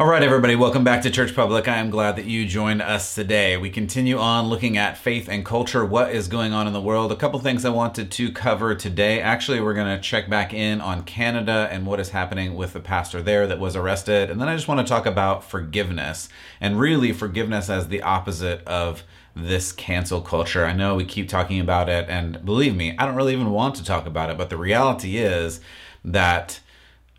All 0.00 0.06
right, 0.06 0.22
everybody, 0.22 0.56
welcome 0.56 0.82
back 0.82 1.02
to 1.02 1.10
Church 1.10 1.36
Public. 1.36 1.68
I 1.68 1.76
am 1.76 1.90
glad 1.90 2.16
that 2.16 2.24
you 2.24 2.46
joined 2.46 2.80
us 2.80 3.14
today. 3.14 3.58
We 3.58 3.68
continue 3.68 4.16
on 4.16 4.46
looking 4.46 4.78
at 4.78 4.96
faith 4.96 5.28
and 5.28 5.44
culture, 5.44 5.84
what 5.84 6.10
is 6.10 6.26
going 6.26 6.54
on 6.54 6.66
in 6.66 6.72
the 6.72 6.80
world. 6.80 7.12
A 7.12 7.16
couple 7.16 7.38
things 7.38 7.66
I 7.66 7.68
wanted 7.68 8.10
to 8.12 8.32
cover 8.32 8.74
today. 8.74 9.20
Actually, 9.20 9.60
we're 9.60 9.74
going 9.74 9.94
to 9.94 10.02
check 10.02 10.30
back 10.30 10.54
in 10.54 10.80
on 10.80 11.02
Canada 11.02 11.68
and 11.70 11.84
what 11.84 12.00
is 12.00 12.08
happening 12.08 12.54
with 12.54 12.72
the 12.72 12.80
pastor 12.80 13.20
there 13.20 13.46
that 13.46 13.58
was 13.58 13.76
arrested. 13.76 14.30
And 14.30 14.40
then 14.40 14.48
I 14.48 14.56
just 14.56 14.68
want 14.68 14.80
to 14.80 14.90
talk 14.90 15.04
about 15.04 15.44
forgiveness 15.44 16.30
and 16.62 16.80
really 16.80 17.12
forgiveness 17.12 17.68
as 17.68 17.88
the 17.88 18.00
opposite 18.00 18.66
of 18.66 19.02
this 19.36 19.70
cancel 19.70 20.22
culture. 20.22 20.64
I 20.64 20.72
know 20.72 20.94
we 20.94 21.04
keep 21.04 21.28
talking 21.28 21.60
about 21.60 21.90
it, 21.90 22.08
and 22.08 22.42
believe 22.42 22.74
me, 22.74 22.96
I 22.98 23.04
don't 23.04 23.16
really 23.16 23.34
even 23.34 23.50
want 23.50 23.74
to 23.74 23.84
talk 23.84 24.06
about 24.06 24.30
it, 24.30 24.38
but 24.38 24.48
the 24.48 24.56
reality 24.56 25.18
is 25.18 25.60
that 26.02 26.60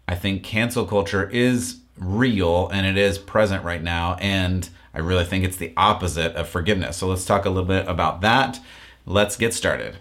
I 0.07 0.15
think 0.15 0.41
cancel 0.41 0.85
culture 0.85 1.29
is 1.29 1.80
real 2.01 2.67
and 2.69 2.85
it 2.85 2.97
is 2.97 3.17
present 3.17 3.63
right 3.63 3.81
now. 3.81 4.15
And 4.15 4.67
I 4.93 4.99
really 4.99 5.23
think 5.23 5.45
it's 5.45 5.57
the 5.57 5.73
opposite 5.77 6.35
of 6.35 6.49
forgiveness. 6.49 6.97
So 6.97 7.07
let's 7.07 7.25
talk 7.25 7.45
a 7.45 7.49
little 7.49 7.63
bit 7.63 7.87
about 7.87 8.21
that. 8.21 8.59
Let's 9.05 9.37
get 9.37 9.53
started. 9.53 9.97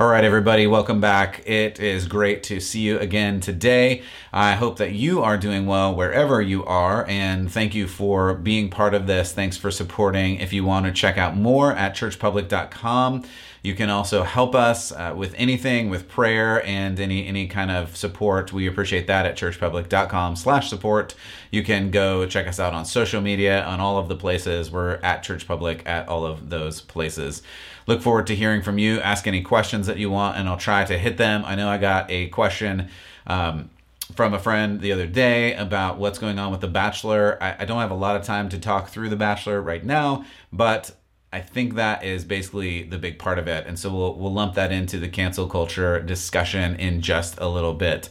All 0.00 0.08
right, 0.08 0.24
everybody, 0.24 0.66
welcome 0.66 0.98
back. 0.98 1.42
It 1.44 1.78
is 1.78 2.08
great 2.08 2.42
to 2.44 2.58
see 2.58 2.80
you 2.80 2.98
again 2.98 3.38
today. 3.40 4.02
I 4.32 4.54
hope 4.54 4.78
that 4.78 4.92
you 4.92 5.22
are 5.22 5.36
doing 5.36 5.66
well 5.66 5.94
wherever 5.94 6.40
you 6.40 6.64
are, 6.64 7.04
and 7.06 7.52
thank 7.52 7.74
you 7.74 7.86
for 7.86 8.32
being 8.32 8.70
part 8.70 8.94
of 8.94 9.06
this. 9.06 9.34
Thanks 9.34 9.58
for 9.58 9.70
supporting. 9.70 10.36
If 10.36 10.54
you 10.54 10.64
want 10.64 10.86
to 10.86 10.92
check 10.92 11.18
out 11.18 11.36
more 11.36 11.74
at 11.74 11.94
churchpublic.com, 11.94 13.24
you 13.62 13.74
can 13.74 13.90
also 13.90 14.22
help 14.22 14.54
us 14.54 14.90
uh, 14.90 15.12
with 15.14 15.34
anything, 15.36 15.90
with 15.90 16.08
prayer 16.08 16.64
and 16.64 16.98
any 16.98 17.26
any 17.26 17.46
kind 17.46 17.70
of 17.70 17.94
support. 17.94 18.54
We 18.54 18.66
appreciate 18.66 19.06
that 19.08 19.26
at 19.26 19.36
churchpublic.com/support. 19.36 21.14
You 21.50 21.62
can 21.62 21.90
go 21.90 22.24
check 22.24 22.46
us 22.46 22.58
out 22.58 22.72
on 22.72 22.86
social 22.86 23.20
media 23.20 23.62
on 23.64 23.80
all 23.80 23.98
of 23.98 24.08
the 24.08 24.16
places. 24.16 24.70
We're 24.70 24.94
at 25.02 25.22
Church 25.22 25.46
Public 25.46 25.86
at 25.86 26.08
all 26.08 26.24
of 26.24 26.48
those 26.48 26.80
places. 26.80 27.42
Look 27.90 28.02
forward 28.02 28.28
to 28.28 28.36
hearing 28.36 28.62
from 28.62 28.78
you. 28.78 29.00
Ask 29.00 29.26
any 29.26 29.42
questions 29.42 29.88
that 29.88 29.98
you 29.98 30.10
want, 30.10 30.36
and 30.36 30.48
I'll 30.48 30.56
try 30.56 30.84
to 30.84 30.96
hit 30.96 31.16
them. 31.16 31.42
I 31.44 31.56
know 31.56 31.68
I 31.68 31.76
got 31.76 32.08
a 32.08 32.28
question. 32.28 32.88
Um, 33.26 33.68
from 34.14 34.32
a 34.32 34.38
friend 34.38 34.80
the 34.80 34.92
other 34.92 35.08
day 35.08 35.54
about 35.54 35.98
what's 35.98 36.20
going 36.20 36.38
on 36.38 36.52
with 36.52 36.60
The 36.60 36.68
Bachelor. 36.68 37.36
I, 37.40 37.56
I, 37.58 37.64
don't 37.64 37.80
have 37.80 37.90
a 37.90 37.96
lot 37.96 38.14
of 38.14 38.22
time 38.22 38.48
to 38.50 38.60
talk 38.60 38.90
through 38.90 39.08
The 39.08 39.16
Bachelor 39.16 39.60
right 39.60 39.84
now, 39.84 40.24
but 40.52 40.92
I 41.32 41.40
think 41.40 41.74
that 41.74 42.04
is 42.04 42.24
basically 42.24 42.84
the 42.84 42.98
big 42.98 43.18
part 43.18 43.40
of 43.40 43.48
it. 43.48 43.66
And 43.66 43.76
so 43.76 43.92
we'll, 43.92 44.14
we'll 44.14 44.32
lump 44.32 44.54
that 44.54 44.70
into 44.70 44.98
the 44.98 45.08
cancel 45.08 45.48
culture 45.48 46.00
discussion 46.00 46.76
in 46.76 47.00
just 47.00 47.38
a 47.40 47.48
little 47.48 47.74
bit. 47.74 48.08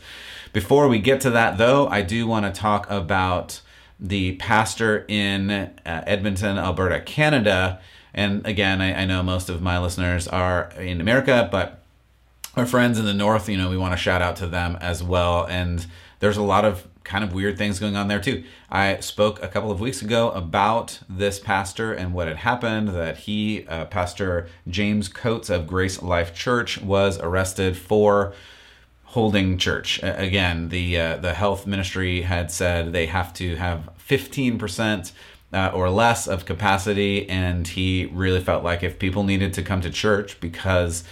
Before 0.52 0.90
we 0.90 1.00
get 1.00 1.22
to 1.22 1.30
that, 1.30 1.58
though, 1.58 1.88
I 1.88 2.02
do 2.02 2.28
want 2.28 2.54
to 2.54 2.62
talk 2.62 2.86
about 2.90 3.62
the 3.98 4.36
pastor 4.36 5.06
in 5.08 5.50
uh, 5.50 5.70
Edmonton, 5.86 6.58
Alberta, 6.58 7.00
Canada 7.00 7.80
and 8.14 8.46
again, 8.46 8.82
I, 8.82 9.02
I 9.02 9.06
know 9.06 9.24
most 9.24 9.50
of 9.50 9.62
my 9.62 9.80
listeners 9.80 10.28
are 10.28 10.72
in 10.78 11.00
America, 11.02 11.48
but 11.52 11.84
our 12.56 12.66
friends 12.66 13.00
in 13.00 13.06
the 13.06 13.14
north, 13.14 13.48
you 13.48 13.58
know, 13.58 13.70
we 13.70 13.78
want 13.78 13.94
to 13.94 13.98
shout 13.98 14.22
out 14.22 14.36
to 14.38 14.48
them 14.48 14.78
as 14.82 15.04
well. 15.04 15.46
And 15.46 15.86
there's 16.20 16.38
a 16.38 16.44
lot 16.44 16.66
of 16.66 16.88
kind 17.04 17.24
of 17.24 17.34
weird 17.34 17.58
things 17.58 17.80
going 17.80 17.96
on 17.96 18.08
there 18.08 18.20
too. 18.20 18.44
I 18.70 19.00
spoke 19.00 19.42
a 19.42 19.48
couple 19.48 19.72
of 19.72 19.80
weeks 19.80 20.02
ago 20.02 20.30
about 20.32 21.00
this 21.10 21.40
pastor 21.40 21.94
and 21.94 22.14
what 22.14 22.28
had 22.28 22.38
happened 22.38 22.90
that 22.90 23.18
he, 23.18 23.66
uh, 23.68 23.86
Pastor 23.86 24.48
James 24.68 25.08
Coates 25.08 25.50
of 25.50 25.66
Grace 25.66 26.02
Life 26.02 26.36
Church, 26.36 26.80
was 26.82 27.18
arrested 27.20 27.78
for 27.78 28.34
holding 29.06 29.58
church. 29.58 30.00
Again, 30.04 30.70
the 30.70 31.00
uh, 31.00 31.17
the 31.17 31.33
health 31.33 31.66
ministry 31.66 32.22
had 32.22 32.52
said 32.52 32.94
they 32.94 33.08
have 33.08 33.33
to 33.36 33.56
have 33.56 33.89
15% 34.08 35.12
uh, 35.54 35.71
or 35.73 35.89
less 35.89 36.27
of 36.27 36.45
capacity. 36.45 37.27
And 37.30 37.67
he 37.67 38.10
really 38.14 38.42
felt 38.42 38.64
like 38.64 38.83
if 38.83 38.99
people 38.99 39.23
needed 39.23 39.54
to 39.55 39.64
come 39.64 39.82
to 39.82 39.89
church 39.89 40.39
because 40.39 41.04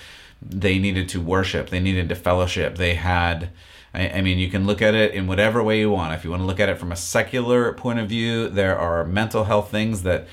they 0.41 0.77
needed 0.77 1.09
to 1.09 1.21
worship, 1.21 1.69
they 1.69 1.79
needed 1.79 2.09
to 2.09 2.15
fellowship, 2.15 2.75
they 2.77 2.95
had. 2.95 3.49
I, 3.93 4.21
mean, 4.21 4.37
you 4.37 4.51
can 4.51 4.67
look 4.67 4.83
at 4.83 4.93
it 4.93 5.15
in 5.15 5.25
whatever 5.25 5.63
way 5.63 5.79
you 5.79 5.89
want. 5.89 6.13
If 6.13 6.23
you 6.23 6.29
want 6.29 6.41
to 6.41 6.45
look 6.45 6.59
at 6.59 6.69
it 6.69 6.77
from 6.77 6.91
a 6.91 6.95
secular 6.95 7.73
point 7.73 7.97
of 7.97 8.07
view, 8.07 8.47
there 8.47 8.77
are 8.77 9.03
mental 9.03 9.45
health 9.45 9.71
things 9.71 10.03
that 10.03 10.27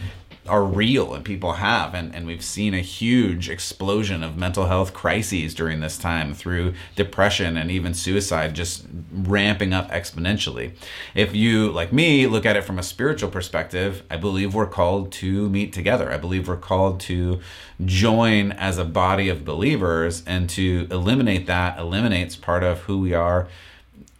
are 0.46 0.64
real 0.64 1.14
and 1.14 1.24
people 1.24 1.54
have. 1.54 1.94
And, 1.94 2.14
and 2.14 2.26
we've 2.26 2.44
seen 2.44 2.74
a 2.74 2.80
huge 2.80 3.48
explosion 3.48 4.22
of 4.22 4.36
mental 4.36 4.66
health 4.66 4.92
crises 4.92 5.54
during 5.54 5.80
this 5.80 5.96
time 5.96 6.34
through 6.34 6.74
depression 6.96 7.56
and 7.56 7.70
even 7.70 7.94
suicide 7.94 8.54
just 8.54 8.86
ramping 9.12 9.72
up 9.72 9.90
exponentially. 9.90 10.72
If 11.14 11.34
you 11.34 11.70
like 11.70 11.92
me 11.92 12.26
look 12.26 12.44
at 12.44 12.56
it 12.56 12.64
from 12.64 12.78
a 12.78 12.82
spiritual 12.82 13.30
perspective 13.30 14.02
i 14.10 14.16
believe 14.16 14.54
we're 14.54 14.66
called 14.66 15.12
to 15.12 15.48
meet 15.48 15.72
together. 15.72 16.12
I 16.12 16.16
believe 16.16 16.48
we're 16.48 16.56
called 16.56 17.00
to 17.00 17.40
join 17.84 18.52
as 18.52 18.78
a 18.78 18.84
body 18.84 19.28
of 19.28 19.44
believers 19.44 20.22
and 20.26 20.48
to 20.50 20.86
eliminate 20.90 21.46
that 21.46 21.78
eliminates 21.78 22.36
part 22.36 22.62
of 22.62 22.80
who 22.80 23.00
we 23.00 23.14
are 23.14 23.48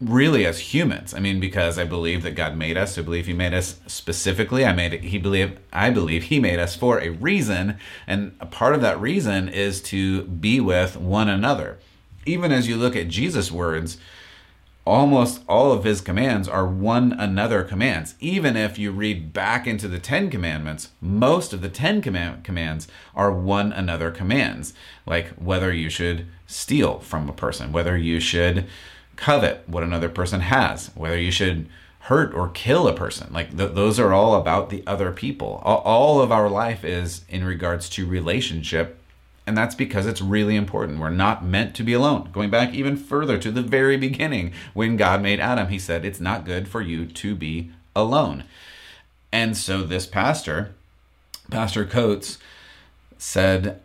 really 0.01 0.45
as 0.45 0.75
humans. 0.75 1.15
I 1.15 1.21
mean, 1.21 1.41
because 1.41 1.79
I 1.79 1.85
believe 1.85 2.23
that 2.23 2.35
God 2.35 2.57
made 2.57 2.77
us. 2.77 2.99
I 2.99 3.03
believe 3.03 3.27
He 3.27 3.33
made 3.33 3.55
us 3.55 3.81
specifically. 3.87 4.65
I 4.65 4.73
made 4.73 4.93
it, 4.93 5.05
He 5.05 5.19
believe 5.19 5.59
I 5.73 5.91
believe 5.91 6.25
He 6.25 6.41
made 6.41 6.59
us 6.59 6.77
for 6.77 7.01
a 7.01 7.11
reason, 7.11 7.79
and 8.07 8.35
a 8.41 8.47
part 8.47 8.75
of 8.75 8.81
that 8.83 9.01
reason 9.01 9.49
is 9.49 9.81
to 9.83 10.23
be 10.23 10.61
with 10.61 10.97
one 10.97 11.29
another. 11.29 11.79
Even 12.27 12.53
as 12.53 12.69
you 12.69 12.77
look 12.77 12.97
at 12.97 13.09
Jesus' 13.09 13.53
words, 13.53 13.99
almost 14.87 15.43
all 15.49 15.73
of 15.73 15.85
his 15.85 16.01
commands 16.01 16.49
are 16.49 16.67
one 16.67 17.13
another 17.13 17.63
commands. 17.63 18.15
Even 18.21 18.57
if 18.57 18.79
you 18.79 18.91
read 18.91 19.33
back 19.33 19.67
into 19.67 19.89
the 19.89 19.99
Ten 19.99 20.31
Commandments, 20.31 20.91
most 21.01 21.53
of 21.53 21.63
the 21.63 21.69
Ten 21.69 22.03
command- 22.03 22.45
commands 22.45 22.89
are 23.15 23.33
one 23.33 23.73
another 23.73 24.11
commands, 24.11 24.75
like 25.07 25.29
whether 25.35 25.73
you 25.73 25.89
should 25.89 26.27
steal 26.47 26.99
from 26.99 27.29
a 27.29 27.33
person, 27.33 27.73
whether 27.73 27.97
you 27.97 28.21
should 28.21 28.67
covet 29.17 29.63
what 29.67 29.83
another 29.83 30.09
person 30.09 30.41
has, 30.41 30.91
whether 30.95 31.19
you 31.19 31.31
should 31.31 31.67
hurt 32.01 32.35
or 32.35 32.51
kill 32.51 32.87
a 32.87 32.95
person. 32.95 33.33
Like 33.33 33.57
th- 33.57 33.75
those 33.75 33.99
are 33.99 34.13
all 34.13 34.35
about 34.35 34.69
the 34.69 34.83
other 34.87 35.11
people. 35.11 35.63
All, 35.65 35.79
all 35.79 36.21
of 36.21 36.31
our 36.31 36.51
life 36.51 36.85
is 36.85 37.25
in 37.29 37.45
regards 37.45 37.89
to 37.91 38.07
relationship. 38.07 38.99
And 39.47 39.57
that's 39.57 39.75
because 39.75 40.07
it's 40.07 40.23
really 40.23 40.57
important. 40.57 41.01
We're 41.01 41.11
not 41.11 41.45
meant 41.45 41.75
to 41.77 41.83
be 41.83 41.93
alone. 41.93 42.31
Going 42.33 42.51
back 42.51 42.73
even 42.75 42.97
further 42.97 43.39
to 43.39 43.51
the 43.51 43.63
very 43.63 43.97
beginning, 43.97 44.53
when 44.73 44.97
God 44.97 45.23
made 45.23 45.41
Adam, 45.41 45.69
he 45.69 45.79
said, 45.79 46.05
It's 46.05 46.21
not 46.21 46.47
good 46.47 46.67
for 46.69 46.81
you 46.81 47.07
to 47.07 47.35
be 47.35 47.71
alone. 47.95 48.45
And 49.33 49.57
so 49.57 49.83
this 49.83 50.07
pastor, 50.07 50.75
Pastor 51.51 51.85
Coates, 51.85 52.39
said, 53.19 53.81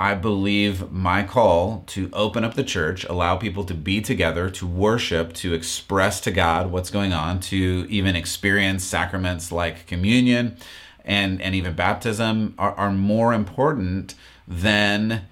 I 0.00 0.14
believe 0.14 0.90
my 0.90 1.24
call 1.24 1.84
to 1.88 2.08
open 2.14 2.42
up 2.42 2.54
the 2.54 2.64
church, 2.64 3.04
allow 3.04 3.36
people 3.36 3.64
to 3.64 3.74
be 3.74 4.00
together, 4.00 4.48
to 4.48 4.66
worship, 4.66 5.34
to 5.34 5.52
express 5.52 6.22
to 6.22 6.30
God 6.30 6.70
what's 6.70 6.88
going 6.88 7.12
on, 7.12 7.38
to 7.40 7.86
even 7.90 8.16
experience 8.16 8.82
sacraments 8.82 9.52
like 9.52 9.86
communion 9.86 10.56
and, 11.04 11.42
and 11.42 11.54
even 11.54 11.74
baptism 11.74 12.54
are, 12.58 12.72
are 12.76 12.90
more 12.90 13.34
important 13.34 14.14
than 14.48 15.26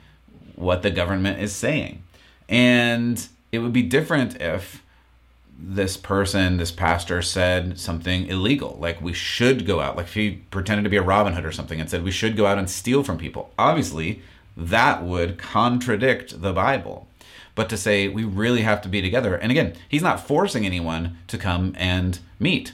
what 0.54 0.82
the 0.82 0.90
government 0.90 1.40
is 1.40 1.54
saying. 1.54 2.02
And 2.46 3.26
it 3.50 3.60
would 3.60 3.72
be 3.72 3.82
different 3.82 4.38
if 4.38 4.84
this 5.58 5.96
person, 5.96 6.58
this 6.58 6.72
pastor 6.72 7.22
said 7.22 7.80
something 7.80 8.26
illegal, 8.26 8.76
like 8.78 9.00
we 9.00 9.14
should 9.14 9.64
go 9.64 9.80
out, 9.80 9.96
like 9.96 10.08
if 10.08 10.14
he 10.14 10.42
pretended 10.50 10.84
to 10.84 10.90
be 10.90 10.98
a 10.98 11.02
Robin 11.02 11.32
Hood 11.32 11.46
or 11.46 11.52
something 11.52 11.80
and 11.80 11.88
said 11.88 12.04
we 12.04 12.10
should 12.10 12.36
go 12.36 12.44
out 12.44 12.58
and 12.58 12.68
steal 12.68 13.02
from 13.02 13.16
people. 13.16 13.50
Obviously, 13.58 14.20
that 14.58 15.05
would 15.05 15.38
contradict 15.38 16.43
the 16.43 16.52
Bible. 16.52 17.06
But 17.55 17.69
to 17.70 17.76
say 17.76 18.08
we 18.08 18.25
really 18.25 18.62
have 18.62 18.82
to 18.82 18.88
be 18.88 19.00
together, 19.00 19.37
and 19.37 19.50
again, 19.50 19.75
he's 19.88 20.02
not 20.02 20.26
forcing 20.26 20.66
anyone 20.66 21.16
to 21.28 21.38
come 21.38 21.75
and 21.76 22.19
meet. 22.38 22.72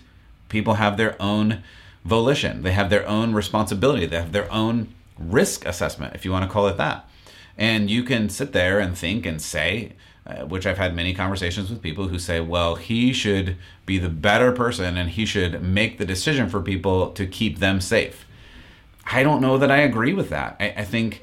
People 0.48 0.75
have 0.75 0.96
their 0.96 1.20
own 1.20 1.62
volition, 2.04 2.62
they 2.62 2.72
have 2.72 2.90
their 2.90 3.06
own 3.06 3.34
responsibility, 3.34 4.06
they 4.06 4.16
have 4.20 4.32
their 4.32 4.50
own 4.52 4.88
risk 5.19 5.64
assessment, 5.66 6.14
if 6.14 6.25
you 6.25 6.32
want 6.32 6.44
to 6.44 6.50
call 6.50 6.66
it 6.66 6.76
that. 6.76 7.08
And 7.56 7.90
you 7.90 8.02
can 8.02 8.28
sit 8.28 8.52
there 8.52 8.81
and 8.81 8.96
think 8.96 9.26
and 9.26 9.40
say, 9.40 9.92
uh, 10.26 10.46
which 10.46 10.66
I've 10.66 10.78
had 10.78 10.96
many 10.96 11.12
conversations 11.14 11.70
with 11.70 11.82
people 11.82 12.08
who 12.08 12.19
say, 12.19 12.40
well, 12.40 12.76
he 12.76 13.12
should 13.12 13.56
be 13.84 13.98
the 13.98 14.08
better 14.08 14.52
person 14.52 14.96
and 14.96 15.10
he 15.10 15.26
should 15.26 15.62
make 15.62 15.98
the 15.98 16.06
decision 16.06 16.48
for 16.48 16.60
people 16.62 17.10
to 17.10 17.26
keep 17.26 17.58
them 17.58 17.81
safe. 17.81 18.26
I 19.06 19.22
don't 19.22 19.42
know 19.42 19.58
that 19.58 19.70
I 19.70 19.78
agree 19.78 20.14
with 20.14 20.31
that. 20.31 20.56
I, 20.58 20.75
I 20.78 20.84
think 20.84 21.22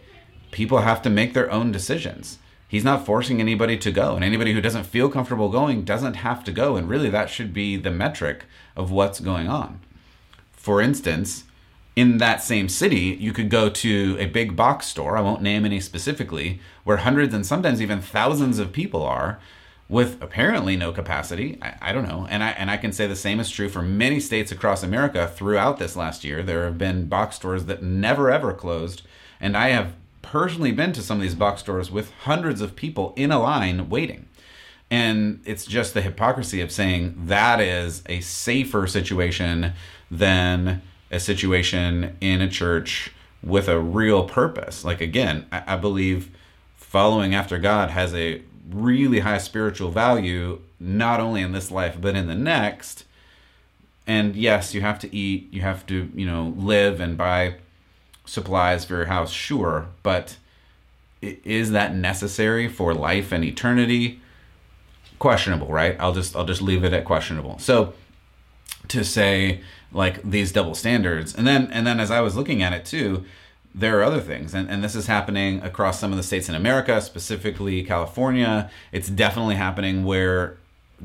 people 0.51 0.79
have 0.79 1.01
to 1.01 1.09
make 1.09 1.33
their 1.33 1.51
own 1.51 1.71
decisions. 1.71 2.37
He's 2.67 2.83
not 2.83 3.05
forcing 3.05 3.41
anybody 3.41 3.77
to 3.77 3.91
go, 3.91 4.15
and 4.15 4.23
anybody 4.23 4.53
who 4.53 4.61
doesn't 4.61 4.85
feel 4.85 5.09
comfortable 5.09 5.49
going 5.49 5.83
doesn't 5.83 6.15
have 6.15 6.43
to 6.45 6.51
go. 6.51 6.77
And 6.77 6.87
really, 6.87 7.09
that 7.09 7.29
should 7.29 7.53
be 7.53 7.75
the 7.75 7.91
metric 7.91 8.45
of 8.75 8.91
what's 8.91 9.19
going 9.19 9.49
on. 9.49 9.81
For 10.53 10.81
instance, 10.81 11.43
in 11.95 12.17
that 12.19 12.41
same 12.41 12.69
city, 12.69 13.17
you 13.19 13.33
could 13.33 13.49
go 13.49 13.69
to 13.69 14.15
a 14.19 14.25
big 14.27 14.55
box 14.55 14.87
store, 14.87 15.17
I 15.17 15.21
won't 15.21 15.41
name 15.41 15.65
any 15.65 15.81
specifically, 15.81 16.61
where 16.83 16.97
hundreds 16.97 17.33
and 17.33 17.45
sometimes 17.45 17.81
even 17.81 18.01
thousands 18.01 18.59
of 18.59 18.71
people 18.71 19.03
are 19.03 19.39
with 19.89 20.21
apparently 20.21 20.77
no 20.77 20.93
capacity. 20.93 21.57
I, 21.61 21.75
I, 21.81 21.91
don't 21.91 22.07
know. 22.07 22.25
And 22.29 22.41
I 22.41 22.51
and 22.51 22.71
I 22.71 22.77
can 22.77 22.93
say 22.93 23.07
the 23.07 23.15
same 23.15 23.41
is 23.41 23.49
true 23.49 23.67
for 23.67 23.81
many 23.81 24.21
states 24.21 24.49
across 24.49 24.83
America 24.83 25.27
throughout 25.27 25.79
this 25.79 25.97
last 25.97 26.23
year. 26.23 26.41
There 26.41 26.63
have 26.63 26.77
been 26.77 27.07
box 27.07 27.35
stores 27.35 27.65
that 27.65 27.83
never 27.83 28.31
ever 28.31 28.53
closed. 28.53 29.01
And 29.41 29.57
I 29.57 29.69
have 29.69 29.93
personally 30.21 30.71
been 30.71 30.93
to 30.93 31.01
some 31.01 31.17
of 31.17 31.23
these 31.23 31.35
box 31.35 31.61
stores 31.61 31.91
with 31.91 32.11
hundreds 32.23 32.61
of 32.61 32.75
people 32.75 33.13
in 33.15 33.31
a 33.31 33.39
line 33.39 33.89
waiting. 33.89 34.27
And 34.89 35.41
it's 35.45 35.65
just 35.65 35.93
the 35.93 36.01
hypocrisy 36.01 36.59
of 36.61 36.71
saying 36.71 37.15
that 37.27 37.61
is 37.61 38.03
a 38.07 38.19
safer 38.19 38.87
situation 38.87 39.73
than 40.09 40.81
a 41.09 41.19
situation 41.19 42.17
in 42.19 42.41
a 42.41 42.49
church 42.49 43.13
with 43.41 43.67
a 43.67 43.79
real 43.79 44.25
purpose. 44.25 44.83
Like, 44.83 45.01
again, 45.01 45.45
I, 45.51 45.63
I 45.67 45.75
believe 45.77 46.29
following 46.75 47.33
after 47.33 47.57
God 47.57 47.89
has 47.91 48.13
a 48.13 48.41
really 48.69 49.19
high 49.19 49.37
spiritual 49.37 49.91
value, 49.91 50.61
not 50.79 51.19
only 51.19 51.41
in 51.41 51.53
this 51.53 51.71
life, 51.71 51.97
but 51.99 52.15
in 52.15 52.27
the 52.27 52.35
next. 52.35 53.05
And 54.05 54.35
yes, 54.35 54.73
you 54.73 54.81
have 54.81 54.99
to 54.99 55.15
eat, 55.15 55.51
you 55.53 55.61
have 55.61 55.85
to, 55.87 56.09
you 56.13 56.25
know, 56.25 56.53
live 56.57 56.99
and 56.99 57.17
buy 57.17 57.55
supplies 58.25 58.85
for 58.85 58.95
your 58.95 59.05
house, 59.05 59.31
sure, 59.31 59.87
but 60.03 60.37
is 61.21 61.71
that 61.71 61.95
necessary 61.95 62.67
for 62.67 62.93
life 62.93 63.31
and 63.31 63.43
eternity? 63.43 64.21
Questionable, 65.19 65.67
right? 65.67 65.95
I'll 65.99 66.13
just 66.13 66.35
I'll 66.35 66.45
just 66.45 66.61
leave 66.61 66.83
it 66.83 66.93
at 66.93 67.05
questionable. 67.05 67.59
So 67.59 67.93
to 68.87 69.03
say 69.03 69.61
like 69.91 70.21
these 70.23 70.51
double 70.51 70.75
standards, 70.75 71.35
and 71.35 71.45
then 71.45 71.69
and 71.71 71.85
then 71.85 71.99
as 71.99 72.09
I 72.09 72.21
was 72.21 72.35
looking 72.35 72.63
at 72.63 72.73
it 72.73 72.85
too, 72.85 73.23
there 73.75 73.99
are 73.99 74.03
other 74.03 74.19
things, 74.19 74.53
and, 74.53 74.69
and 74.69 74.83
this 74.83 74.95
is 74.95 75.07
happening 75.07 75.61
across 75.61 75.99
some 75.99 76.11
of 76.11 76.17
the 76.17 76.23
states 76.23 76.49
in 76.49 76.55
America, 76.55 76.99
specifically 77.01 77.83
California. 77.83 78.71
It's 78.91 79.09
definitely 79.09 79.55
happening 79.55 80.03
where 80.03 80.57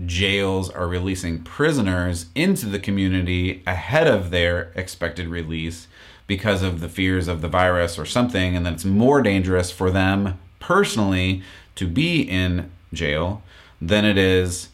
jails 0.05 0.69
are 0.71 0.89
releasing 0.89 1.43
prisoners 1.43 2.27
into 2.35 2.67
the 2.67 2.79
community 2.79 3.63
ahead 3.67 4.07
of 4.07 4.31
their 4.31 4.73
expected 4.75 5.29
release 5.29 5.89
because 6.26 6.62
of 6.62 6.81
the 6.81 6.88
fears 6.88 7.28
of 7.28 7.40
the 7.40 7.49
virus 7.49 7.99
or 7.99 8.05
something, 8.05 8.56
and 8.56 8.67
then 8.67 8.75
it's 8.75 8.84
more 8.84 9.23
dangerous 9.23 9.70
for 9.70 9.90
them 9.90 10.38
personally 10.58 11.43
to 11.76 11.87
be 11.87 12.23
in 12.23 12.70
jail 12.93 13.43
than 13.81 14.05
it 14.05 14.19
is 14.19 14.69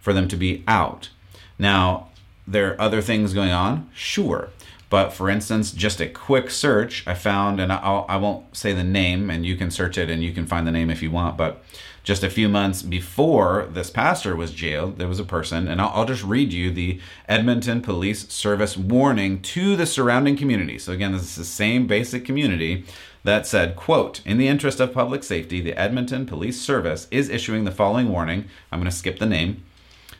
for 0.00 0.12
them 0.12 0.28
to 0.28 0.36
be 0.36 0.62
out. 0.66 1.10
Now, 1.58 2.08
there 2.46 2.72
are 2.72 2.80
other 2.80 3.02
things 3.02 3.34
going 3.34 3.50
on, 3.50 3.88
sure. 3.94 4.50
But 4.90 5.12
for 5.12 5.28
instance, 5.28 5.70
just 5.70 6.00
a 6.00 6.08
quick 6.08 6.50
search, 6.50 7.06
I 7.06 7.14
found, 7.14 7.60
and 7.60 7.70
I'll, 7.72 8.06
I 8.08 8.16
won't 8.16 8.56
say 8.56 8.72
the 8.72 8.84
name, 8.84 9.28
and 9.28 9.44
you 9.44 9.54
can 9.56 9.70
search 9.70 9.98
it 9.98 10.08
and 10.08 10.22
you 10.22 10.32
can 10.32 10.46
find 10.46 10.66
the 10.66 10.72
name 10.72 10.88
if 10.90 11.02
you 11.02 11.10
want. 11.10 11.36
But 11.36 11.62
just 12.08 12.24
a 12.24 12.30
few 12.30 12.48
months 12.48 12.80
before 12.80 13.68
this 13.70 13.90
pastor 13.90 14.34
was 14.34 14.50
jailed, 14.50 14.96
there 14.96 15.06
was 15.06 15.20
a 15.20 15.24
person, 15.24 15.68
and 15.68 15.78
I'll, 15.78 15.90
I'll 15.90 16.04
just 16.06 16.24
read 16.24 16.54
you 16.54 16.70
the 16.70 16.98
Edmonton 17.28 17.82
Police 17.82 18.26
Service 18.32 18.78
warning 18.78 19.42
to 19.42 19.76
the 19.76 19.84
surrounding 19.84 20.34
community. 20.34 20.78
So 20.78 20.94
again, 20.94 21.12
this 21.12 21.20
is 21.20 21.36
the 21.36 21.44
same 21.44 21.86
basic 21.86 22.24
community 22.24 22.86
that 23.24 23.46
said, 23.46 23.76
quote, 23.76 24.22
in 24.24 24.38
the 24.38 24.48
interest 24.48 24.80
of 24.80 24.94
public 24.94 25.22
safety, 25.22 25.60
the 25.60 25.78
Edmonton 25.78 26.24
Police 26.24 26.58
Service 26.58 27.08
is 27.10 27.28
issuing 27.28 27.64
the 27.64 27.70
following 27.70 28.08
warning. 28.08 28.46
I'm 28.72 28.80
going 28.80 28.90
to 28.90 28.96
skip 28.96 29.18
the 29.18 29.26
name. 29.26 29.62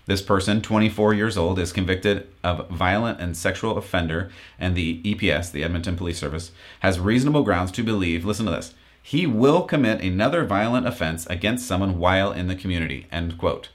This 0.05 0.21
person, 0.21 0.61
24 0.61 1.15
years 1.15 1.39
old, 1.39 1.59
is 1.59 1.73
convicted 1.73 2.29
of 2.45 2.69
violent 2.69 3.19
and 3.19 3.35
sexual 3.35 3.79
offender, 3.79 4.31
and 4.59 4.77
the 4.77 5.03
EPS, 5.05 5.53
the 5.53 5.65
Edmonton 5.65 5.97
Police 5.97 6.19
Service, 6.19 6.53
has 6.81 7.01
reasonable 7.01 7.45
grounds 7.45 7.73
to 7.73 7.83
believe, 7.83 8.27
listen 8.27 8.45
to 8.45 8.53
this, 8.53 8.75
he 9.09 9.27
will 9.27 9.63
commit 9.63 10.03
another 10.03 10.45
violent 10.45 10.87
offense 10.87 11.27
against 11.31 11.67
someone 11.67 11.99
while 11.99 12.31
in 12.31 12.47
the 12.47 12.55
community, 12.55 13.07
end 13.11 13.39
quote. 13.39 13.71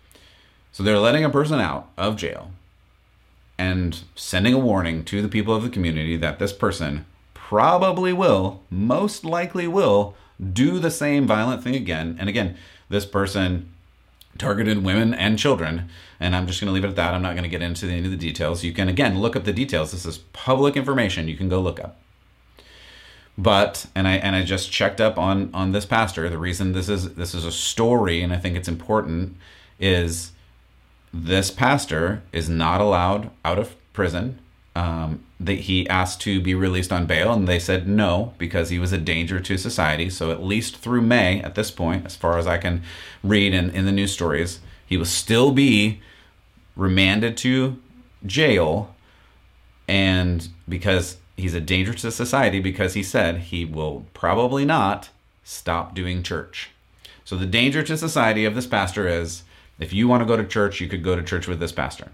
So 0.71 0.83
they're 0.83 1.00
letting 1.00 1.25
a 1.25 1.30
person 1.31 1.59
out 1.59 1.89
of 1.97 2.18
jail 2.18 2.51
and 3.57 4.03
sending 4.15 4.53
a 4.53 4.59
warning 4.59 5.03
to 5.06 5.24
the 5.24 5.27
people 5.27 5.56
of 5.56 5.63
the 5.63 5.71
community 5.71 6.18
that 6.18 6.38
this 6.38 6.53
person 6.53 7.07
probably 7.33 8.13
will, 8.13 8.62
most 8.69 9.25
likely 9.25 9.68
will, 9.68 10.13
do 10.53 10.77
the 10.77 10.91
same 10.91 11.25
violent 11.25 11.63
thing 11.63 11.74
again. 11.74 12.15
And 12.19 12.30
again, 12.30 12.56
this 12.89 13.07
person 13.07 13.74
targeted 14.38 14.83
women 14.83 15.15
and 15.15 15.39
children. 15.39 15.89
And 16.19 16.35
I'm 16.35 16.45
just 16.45 16.62
going 16.62 16.68
to 16.68 16.74
leave 16.74 16.85
it 16.85 16.89
at 16.89 16.95
that. 16.97 17.15
I'm 17.15 17.24
not 17.24 17.33
going 17.33 17.41
to 17.41 17.50
get 17.50 17.63
into 17.63 17.88
any 17.88 18.06
of 18.06 18.12
the 18.12 18.18
details. 18.18 18.63
You 18.63 18.71
can, 18.71 18.88
again, 18.88 19.19
look 19.19 19.35
up 19.35 19.45
the 19.45 19.51
details. 19.51 19.94
This 19.94 20.06
is 20.06 20.19
public 20.19 20.77
information 20.77 21.27
you 21.27 21.38
can 21.38 21.50
go 21.50 21.59
look 21.59 21.80
up. 21.80 21.97
But 23.38 23.88
and 23.95 24.07
I 24.07 24.18
and 24.18 24.35
I 24.35 24.44
just 24.44 24.71
checked 24.71 25.01
up 25.01 25.18
on 25.18 25.50
on 25.53 25.71
this 25.71 25.85
pastor. 25.85 26.30
The 26.30 26.38
reason 26.38 26.74
this 26.74 26.89
is 26.89 27.15
this 27.15 27.33
is 27.33 27.45
a 27.45 27.51
story, 27.51 28.21
and 28.21 28.31
I 28.31 28.38
think 28.38 28.56
it's 28.56 28.68
important, 28.68 29.35
is 29.80 30.31
this 31.12 31.50
pastor 31.50 32.21
is 32.31 32.47
not 32.47 32.80
allowed 32.80 33.31
out 33.44 33.59
of 33.59 33.75
prison. 33.94 34.39
Um, 34.75 35.24
that 35.39 35.59
he 35.59 35.88
asked 35.88 36.21
to 36.21 36.41
be 36.41 36.56
released 36.56 36.91
on 36.91 37.06
bail, 37.06 37.31
and 37.31 37.47
they 37.47 37.59
said 37.59 37.88
no 37.88 38.33
because 38.38 38.69
he 38.69 38.80
was 38.80 38.91
a 38.91 38.97
danger 38.97 39.39
to 39.39 39.57
society. 39.57 40.09
So 40.09 40.31
at 40.31 40.41
least 40.41 40.77
through 40.77 41.01
May, 41.01 41.41
at 41.41 41.53
this 41.56 41.69
point, 41.69 42.06
as 42.06 42.15
far 42.15 42.38
as 42.38 42.47
I 42.47 42.57
can 42.57 42.81
read 43.24 43.53
in, 43.53 43.69
in 43.69 43.85
the 43.85 43.91
news 43.91 44.13
stories, 44.13 44.62
he 44.85 44.97
will 44.97 45.06
still 45.06 45.51
be 45.51 46.01
remanded 46.75 47.38
to 47.38 47.80
jail, 48.25 48.95
and 49.88 50.47
because 50.68 51.18
he's 51.35 51.53
a 51.53 51.62
danger 51.62 51.94
to 51.94 52.12
society, 52.12 52.59
because 52.59 52.94
he 52.94 53.03
said 53.03 53.38
he 53.38 53.65
will 53.65 54.06
probably 54.13 54.65
not 54.65 55.09
stop 55.44 55.94
doing 55.94 56.24
church. 56.24 56.71
So 57.25 57.38
the 57.38 57.45
danger 57.45 57.83
to 57.83 57.97
society 57.97 58.45
of 58.45 58.56
this 58.56 58.68
pastor 58.68 59.07
is 59.07 59.44
if 59.80 59.94
you 59.94 60.07
want 60.07 60.21
to 60.21 60.27
go 60.27 60.38
to 60.38 60.45
church, 60.45 60.80
you 60.80 60.88
could 60.88 61.03
go 61.03 61.15
to 61.15 61.24
church 61.24 61.47
with 61.47 61.59
this 61.59 61.71
pastor. 61.71 62.12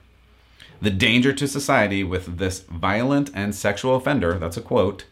The 0.81 0.89
danger 0.89 1.33
to 1.33 1.48
society 1.48 2.04
with 2.04 2.38
this 2.38 2.62
violent 2.62 3.31
and 3.33 3.54
sexual 3.54 3.95
offender, 3.95 4.39
that's 4.39 4.57
a 4.57 4.62
quote, 4.62 5.06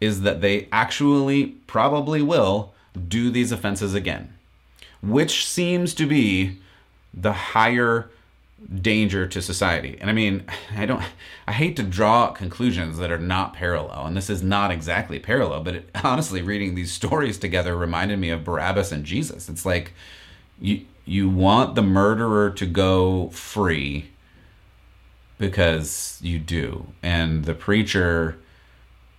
is 0.00 0.22
that 0.22 0.40
they 0.40 0.68
actually 0.72 1.46
probably 1.66 2.20
will 2.20 2.72
do 3.08 3.30
these 3.30 3.52
offenses 3.52 3.94
again, 3.94 4.34
which 5.02 5.46
seems 5.46 5.94
to 5.94 6.06
be 6.06 6.58
the 7.12 7.32
higher 7.32 8.10
danger 8.80 9.26
to 9.26 9.42
society. 9.42 9.98
And 10.00 10.10
I 10.10 10.12
mean, 10.12 10.44
I 10.76 10.86
don't 10.86 11.02
I 11.46 11.52
hate 11.52 11.76
to 11.76 11.82
draw 11.82 12.30
conclusions 12.30 12.98
that 12.98 13.10
are 13.10 13.18
not 13.18 13.54
parallel, 13.54 14.06
and 14.06 14.16
this 14.16 14.30
is 14.30 14.42
not 14.42 14.70
exactly 14.70 15.18
parallel, 15.18 15.62
but 15.62 15.74
it, 15.76 15.90
honestly 16.04 16.42
reading 16.42 16.74
these 16.74 16.92
stories 16.92 17.38
together 17.38 17.76
reminded 17.76 18.18
me 18.18 18.30
of 18.30 18.44
Barabbas 18.44 18.92
and 18.92 19.04
Jesus. 19.04 19.48
It's 19.48 19.66
like 19.66 19.92
you 20.60 20.82
you 21.04 21.28
want 21.28 21.74
the 21.74 21.82
murderer 21.82 22.50
to 22.50 22.66
go 22.66 23.28
free 23.28 24.10
because 25.38 26.18
you 26.22 26.38
do. 26.38 26.86
And 27.02 27.44
the 27.44 27.54
preacher 27.54 28.38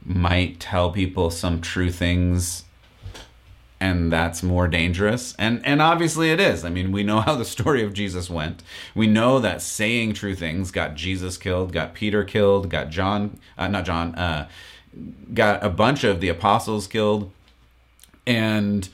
might 0.03 0.59
tell 0.59 0.91
people 0.91 1.29
some 1.29 1.61
true 1.61 1.91
things 1.91 2.64
and 3.79 4.11
that's 4.11 4.41
more 4.41 4.67
dangerous. 4.67 5.35
And 5.37 5.65
and 5.65 5.81
obviously 5.81 6.31
it 6.31 6.39
is. 6.39 6.63
I 6.63 6.69
mean 6.69 6.91
we 6.91 7.03
know 7.03 7.21
how 7.27 7.35
the 7.35 7.45
story 7.45 7.83
of 7.83 7.93
jesus 7.93 8.29
went. 8.29 8.63
We 8.93 9.07
know 9.07 9.39
that 9.39 9.61
saying 9.61 10.13
true 10.13 10.35
things 10.35 10.71
got 10.71 10.95
jesus 10.95 11.37
killed 11.37 11.73
got 11.73 11.93
peter 11.93 12.23
killed 12.23 12.69
got 12.69 12.89
john 12.89 13.39
uh, 13.57 13.67
not 13.67 13.85
john 13.85 14.15
uh, 14.15 14.47
got 15.33 15.63
a 15.63 15.69
bunch 15.69 16.03
of 16.03 16.21
the 16.21 16.29
apostles 16.29 16.87
killed 16.87 17.31
and 18.25 18.89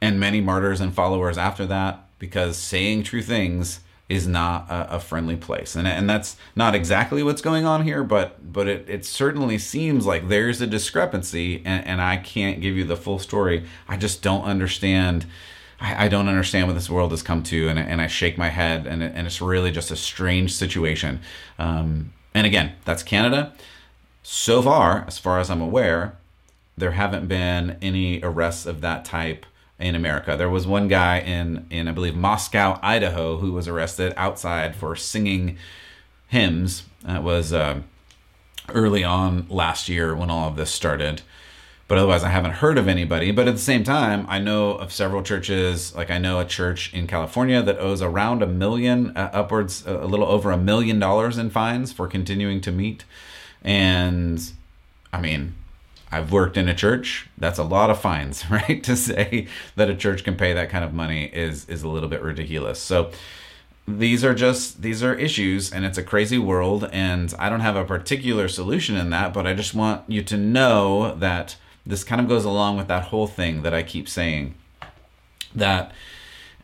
and 0.00 0.20
many 0.20 0.40
martyrs 0.40 0.80
and 0.80 0.94
followers 0.94 1.38
after 1.38 1.66
that 1.66 2.04
because 2.18 2.56
saying 2.56 3.02
true 3.02 3.22
things 3.22 3.80
is 4.08 4.26
not 4.26 4.68
a, 4.70 4.96
a, 4.96 5.00
friendly 5.00 5.36
place. 5.36 5.74
And, 5.74 5.88
and 5.88 6.08
that's 6.08 6.36
not 6.54 6.74
exactly 6.74 7.22
what's 7.22 7.40
going 7.40 7.64
on 7.64 7.84
here 7.84 8.04
but 8.04 8.52
but 8.52 8.68
it, 8.68 8.88
it 8.88 9.04
certainly 9.04 9.58
seems 9.58 10.04
like 10.04 10.28
there's 10.28 10.60
a 10.60 10.66
discrepancy 10.66 11.62
and, 11.64 11.86
and 11.86 12.02
i 12.02 12.16
can't 12.18 12.60
give 12.60 12.76
you 12.76 12.84
the 12.84 12.96
full 12.96 13.18
story. 13.18 13.64
I 13.88 13.96
just 13.96 14.22
don't 14.22 14.44
understand 14.44 15.26
I, 15.80 16.04
I 16.04 16.08
don't 16.08 16.28
understand 16.28 16.66
what 16.66 16.74
this 16.74 16.90
world 16.90 17.12
has 17.12 17.22
come 17.22 17.42
to 17.44 17.68
and, 17.68 17.78
and 17.78 18.00
i 18.00 18.06
shake 18.06 18.36
my 18.36 18.50
head 18.50 18.86
and, 18.86 19.02
and 19.02 19.26
it's 19.26 19.40
really 19.40 19.70
just 19.70 19.90
a 19.90 19.96
strange 19.96 20.52
situation. 20.54 21.20
Um, 21.58 22.12
and 22.34 22.46
again 22.46 22.74
that's 22.84 23.02
canada. 23.02 23.54
So 24.22 24.60
far 24.60 25.04
as 25.06 25.18
far 25.18 25.40
as 25.40 25.50
i'm 25.50 25.62
aware 25.62 26.16
there 26.76 26.92
haven't 26.92 27.28
been 27.28 27.78
any 27.80 28.20
arrests 28.22 28.66
of 28.66 28.80
that 28.80 29.04
type 29.04 29.46
in 29.78 29.94
America. 29.94 30.36
There 30.36 30.50
was 30.50 30.66
one 30.66 30.88
guy 30.88 31.18
in 31.20 31.66
in 31.70 31.88
I 31.88 31.92
believe 31.92 32.14
Moscow, 32.14 32.78
Idaho, 32.82 33.38
who 33.38 33.52
was 33.52 33.68
arrested 33.68 34.12
outside 34.16 34.76
for 34.76 34.94
singing 34.96 35.56
hymns. 36.28 36.84
That 37.02 37.22
was 37.22 37.52
uh, 37.52 37.80
early 38.68 39.04
on 39.04 39.46
last 39.48 39.88
year 39.88 40.14
when 40.14 40.30
all 40.30 40.48
of 40.48 40.56
this 40.56 40.70
started. 40.70 41.22
But 41.86 41.98
otherwise, 41.98 42.24
I 42.24 42.30
haven't 42.30 42.52
heard 42.52 42.78
of 42.78 42.88
anybody. 42.88 43.30
But 43.30 43.46
at 43.46 43.54
the 43.54 43.60
same 43.60 43.84
time, 43.84 44.24
I 44.28 44.38
know 44.38 44.70
of 44.70 44.90
several 44.90 45.22
churches. 45.22 45.94
Like 45.94 46.10
I 46.10 46.16
know 46.16 46.40
a 46.40 46.44
church 46.44 46.92
in 46.94 47.06
California 47.06 47.62
that 47.62 47.78
owes 47.78 48.00
around 48.00 48.42
a 48.42 48.46
million, 48.46 49.14
uh, 49.14 49.30
upwards, 49.34 49.84
a 49.86 50.06
little 50.06 50.26
over 50.26 50.50
a 50.50 50.56
million 50.56 50.98
dollars 50.98 51.36
in 51.36 51.50
fines 51.50 51.92
for 51.92 52.08
continuing 52.08 52.62
to 52.62 52.72
meet. 52.72 53.04
And 53.62 54.42
I 55.12 55.20
mean, 55.20 55.54
I've 56.14 56.30
worked 56.30 56.56
in 56.56 56.68
a 56.68 56.74
church. 56.74 57.28
That's 57.36 57.58
a 57.58 57.64
lot 57.64 57.90
of 57.90 58.00
fines, 58.00 58.48
right? 58.50 58.82
To 58.84 58.96
say 58.96 59.48
that 59.76 59.90
a 59.90 59.96
church 59.96 60.24
can 60.24 60.36
pay 60.36 60.52
that 60.52 60.70
kind 60.70 60.84
of 60.84 60.94
money 60.94 61.24
is 61.24 61.68
is 61.68 61.82
a 61.82 61.88
little 61.88 62.08
bit 62.08 62.22
ridiculous. 62.22 62.80
So 62.80 63.10
these 63.86 64.24
are 64.24 64.34
just 64.34 64.80
these 64.80 65.02
are 65.02 65.14
issues 65.14 65.72
and 65.72 65.84
it's 65.84 65.98
a 65.98 66.02
crazy 66.02 66.38
world 66.38 66.88
and 66.92 67.34
I 67.38 67.50
don't 67.50 67.60
have 67.60 67.76
a 67.76 67.84
particular 67.84 68.48
solution 68.48 68.96
in 68.96 69.10
that, 69.10 69.34
but 69.34 69.46
I 69.46 69.54
just 69.54 69.74
want 69.74 70.08
you 70.08 70.22
to 70.22 70.36
know 70.36 71.14
that 71.16 71.56
this 71.84 72.04
kind 72.04 72.20
of 72.20 72.28
goes 72.28 72.44
along 72.44 72.78
with 72.78 72.88
that 72.88 73.04
whole 73.04 73.26
thing 73.26 73.62
that 73.62 73.74
I 73.74 73.82
keep 73.82 74.08
saying 74.08 74.54
that 75.54 75.92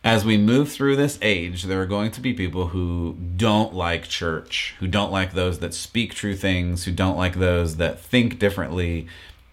as 0.02 0.24
we 0.24 0.38
move 0.38 0.72
through 0.72 0.96
this 0.96 1.18
age, 1.20 1.64
there 1.64 1.82
are 1.82 1.86
going 1.86 2.10
to 2.12 2.22
be 2.22 2.32
people 2.32 2.68
who 2.68 3.16
don't 3.36 3.74
like 3.74 4.08
church, 4.08 4.74
who 4.78 4.86
don't 4.86 5.12
like 5.12 5.34
those 5.34 5.58
that 5.58 5.74
speak 5.74 6.14
true 6.14 6.34
things, 6.34 6.84
who 6.84 6.92
don't 6.92 7.18
like 7.18 7.36
those 7.36 7.76
that 7.76 8.00
think 8.00 8.38
differently, 8.38 9.06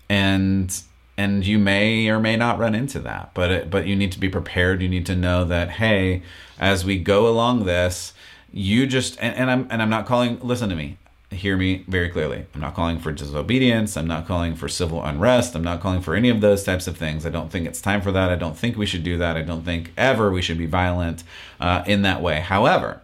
and 0.10 0.82
and 1.18 1.46
you 1.46 1.58
may 1.58 2.08
or 2.10 2.20
may 2.20 2.36
not 2.36 2.60
run 2.60 2.76
into 2.76 3.00
that. 3.00 3.32
But 3.34 3.52
it, 3.52 3.70
but 3.70 3.88
you 3.88 3.96
need 3.96 4.12
to 4.12 4.20
be 4.20 4.30
prepared. 4.30 4.82
You 4.82 4.90
need 4.90 5.06
to 5.08 5.16
know 5.16 5.46
that 5.46 5.72
hey, 5.72 6.22
as 6.60 6.86
we 6.86 7.00
go 7.00 7.28
along 7.28 7.66
this, 7.66 8.14
you 8.52 8.88
just 8.88 9.18
and, 9.20 9.36
and 9.36 9.52
I'm 9.52 9.68
and 9.70 9.82
I'm 9.82 9.90
not 9.90 10.06
calling. 10.06 10.40
Listen 10.42 10.70
to 10.70 10.76
me 10.76 10.98
hear 11.30 11.58
me 11.58 11.84
very 11.88 12.10
clearly. 12.10 12.46
I'm 12.56 12.62
not 12.62 12.74
calling 12.74 13.00
for 13.00 13.12
disobedience. 13.12 13.98
I'm 13.98 14.08
not 14.08 14.28
calling 14.28 14.56
for 14.56 14.70
civil 14.70 15.04
unrest. 15.04 15.56
I'm 15.56 15.64
not 15.64 15.82
calling 15.82 16.02
for 16.02 16.16
any 16.16 16.30
of 16.30 16.42
those 16.42 16.64
types 16.64 16.88
of 16.88 16.98
things. 16.98 17.26
I 17.26 17.30
don't 17.30 17.52
think 17.52 17.68
it's 17.68 17.82
time 17.82 18.02
for 18.02 18.12
that. 18.14 18.30
I 18.30 18.36
don't 18.36 18.58
think 18.58 18.78
we 18.78 18.86
should 18.86 19.04
do 19.04 19.18
that. 19.18 19.36
I 19.36 19.42
don't 19.42 19.64
think 19.64 19.92
ever 19.98 20.32
we 20.32 20.42
should 20.42 20.58
be 20.58 20.66
violent 20.66 21.24
uh, 21.60 21.84
in 21.86 22.04
that 22.04 22.22
way. 22.22 22.40
However, 22.40 23.02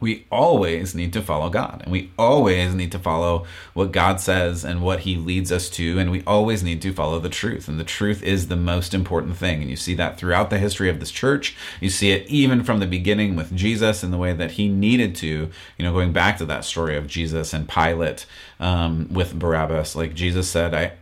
we 0.00 0.26
always 0.30 0.94
need 0.94 1.12
to 1.12 1.20
follow 1.20 1.50
God 1.50 1.82
and 1.82 1.92
we 1.92 2.10
always 2.18 2.74
need 2.74 2.90
to 2.92 2.98
follow 2.98 3.46
what 3.74 3.92
God 3.92 4.18
says 4.18 4.64
and 4.64 4.82
what 4.82 5.00
he 5.00 5.16
leads 5.16 5.52
us 5.52 5.68
to 5.70 5.98
and 5.98 6.10
we 6.10 6.24
always 6.26 6.62
need 6.62 6.80
to 6.82 6.92
follow 6.92 7.20
the 7.20 7.28
truth 7.28 7.68
and 7.68 7.78
the 7.78 7.84
truth 7.84 8.22
is 8.22 8.48
the 8.48 8.56
most 8.56 8.94
important 8.94 9.36
thing 9.36 9.60
and 9.60 9.70
you 9.70 9.76
see 9.76 9.94
that 9.94 10.18
throughout 10.18 10.50
the 10.50 10.58
history 10.58 10.88
of 10.88 10.98
this 10.98 11.10
church 11.10 11.56
you 11.80 11.90
see 11.90 12.10
it 12.10 12.26
even 12.28 12.64
from 12.64 12.80
the 12.80 12.86
beginning 12.86 13.36
with 13.36 13.54
Jesus 13.54 14.02
in 14.02 14.10
the 14.10 14.18
way 14.18 14.32
that 14.32 14.52
he 14.52 14.68
needed 14.68 15.14
to 15.16 15.50
you 15.78 15.84
know 15.84 15.92
going 15.92 16.12
back 16.12 16.38
to 16.38 16.46
that 16.46 16.64
story 16.64 16.96
of 16.96 17.06
Jesus 17.06 17.52
and 17.52 17.68
Pilate 17.68 18.26
um, 18.58 19.06
with 19.12 19.38
Barabbas 19.38 19.94
like 19.94 20.14
Jesus 20.14 20.48
said 20.48 20.74
I 20.74 20.92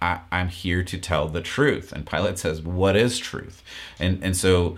I, 0.00 0.20
I'm 0.30 0.48
here 0.48 0.84
to 0.84 0.96
tell 0.96 1.26
the 1.26 1.40
truth. 1.40 1.92
And 1.92 2.06
Pilate 2.06 2.38
says, 2.38 2.62
What 2.62 2.94
is 2.94 3.18
truth? 3.18 3.62
And 3.98 4.22
and 4.22 4.36
so 4.36 4.76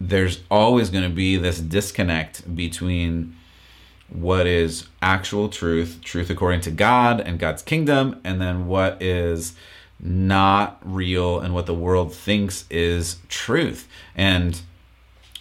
there's 0.00 0.40
always 0.50 0.90
going 0.90 1.04
to 1.04 1.14
be 1.14 1.36
this 1.36 1.60
disconnect 1.60 2.54
between 2.54 3.36
what 4.08 4.46
is 4.46 4.86
actual 5.02 5.48
truth, 5.48 6.00
truth 6.02 6.30
according 6.30 6.62
to 6.62 6.70
God 6.70 7.20
and 7.20 7.38
God's 7.38 7.62
kingdom, 7.62 8.20
and 8.24 8.40
then 8.40 8.66
what 8.66 9.00
is 9.02 9.54
not 10.00 10.80
real 10.82 11.38
and 11.38 11.54
what 11.54 11.66
the 11.66 11.74
world 11.74 12.14
thinks 12.14 12.64
is 12.70 13.18
truth. 13.28 13.86
And 14.16 14.60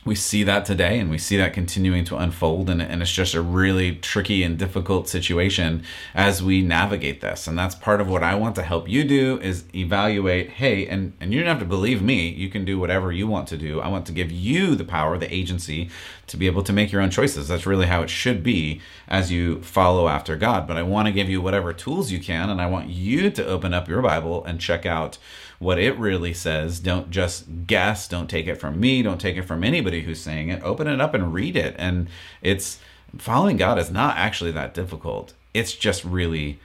we 0.10 0.16
see 0.16 0.42
that 0.42 0.66
today 0.66 0.98
and 0.98 1.12
we 1.12 1.20
see 1.20 1.38
that 1.38 1.54
continuing 1.54 2.04
to 2.04 2.18
unfold 2.18 2.68
and, 2.68 2.82
and 2.82 3.00
it's 3.04 3.12
just 3.12 3.36
a 3.36 3.42
really 3.42 3.96
tricky 3.98 4.42
and 4.42 4.58
difficult 4.58 5.08
situation 5.08 5.84
as 6.16 6.42
we 6.42 6.64
navigate 6.64 7.22
this. 7.22 7.46
And 7.46 7.56
that's 7.56 7.76
part 7.76 8.02
of 8.02 8.10
what 8.10 8.24
i 8.24 8.34
want 8.34 8.56
to 8.56 8.64
help 8.64 8.90
you 8.90 9.04
do 9.04 9.40
is 9.40 9.66
evaluate 9.76 10.50
hey 10.50 10.88
and, 10.88 11.14
and 11.22 11.32
you 11.32 11.40
don't 11.40 11.50
have 11.50 11.60
to 11.60 11.66
believe 11.66 12.02
me. 12.02 12.28
You 12.28 12.50
can 12.50 12.66
do 12.66 12.80
whatever 12.80 13.12
you 13.12 13.28
want 13.28 13.48
to 13.50 13.58
do. 13.58 13.82
I 13.82 13.88
want 13.88 14.08
to 14.08 14.12
give 14.12 14.32
you 14.32 14.74
the 14.74 14.84
power 14.84 15.16
the 15.16 15.32
agency 15.32 15.92
to 16.26 16.38
be 16.38 16.48
able 16.48 16.64
to 16.64 16.74
make 16.74 16.92
your 16.92 17.04
own 17.04 17.12
choices. 17.12 17.48
That's 17.48 17.68
really 17.68 17.86
how 17.86 18.02
it 18.02 18.10
should 18.10 18.42
be 18.42 18.82
as 19.08 19.32
you 19.32 19.62
follow 19.62 20.08
after 20.08 20.36
god. 20.36 20.68
But 20.68 20.78
i 20.78 20.82
want 20.82 21.06
to 21.06 21.12
give 21.12 21.30
you 21.30 21.40
whatever 21.40 21.72
tools 21.72 22.12
you 22.12 22.20
can 22.20 22.50
and 22.50 22.60
i 22.60 22.66
want 22.66 22.90
you 22.90 23.30
to 23.30 23.46
open 23.46 23.76
up 23.76 23.88
your 23.88 24.02
bible 24.02 24.44
and 24.44 24.60
check 24.60 24.88
out 24.88 25.20
what 25.60 25.78
it 25.78 25.98
really 25.98 26.34
says. 26.34 26.80
Don't 26.80 27.12
just 27.12 27.68
guess. 27.68 28.08
Don't 28.08 28.30
take 28.30 28.48
it 28.48 28.56
from 28.56 28.80
me. 28.80 29.02
Don't 29.02 29.22
take 29.22 29.38
it 29.38 29.44
from 29.44 29.64
anybody 29.64 30.02
who's 30.02 30.22
saying 30.22 30.50
it. 30.50 30.64
Open 30.64 30.88
it 30.88 31.02
up 31.02 31.14
and 31.14 31.34
read 31.34 31.56
it. 31.56 31.76
And 31.78 32.08
it's 32.42 32.80
following 33.18 33.58
God 33.58 33.78
is 33.78 33.92
not 33.92 34.18
actually 34.18 34.52
that 34.52 34.74
difficult. 34.74 35.34
It's 35.54 35.76
just 35.76 36.04
really 36.06 36.60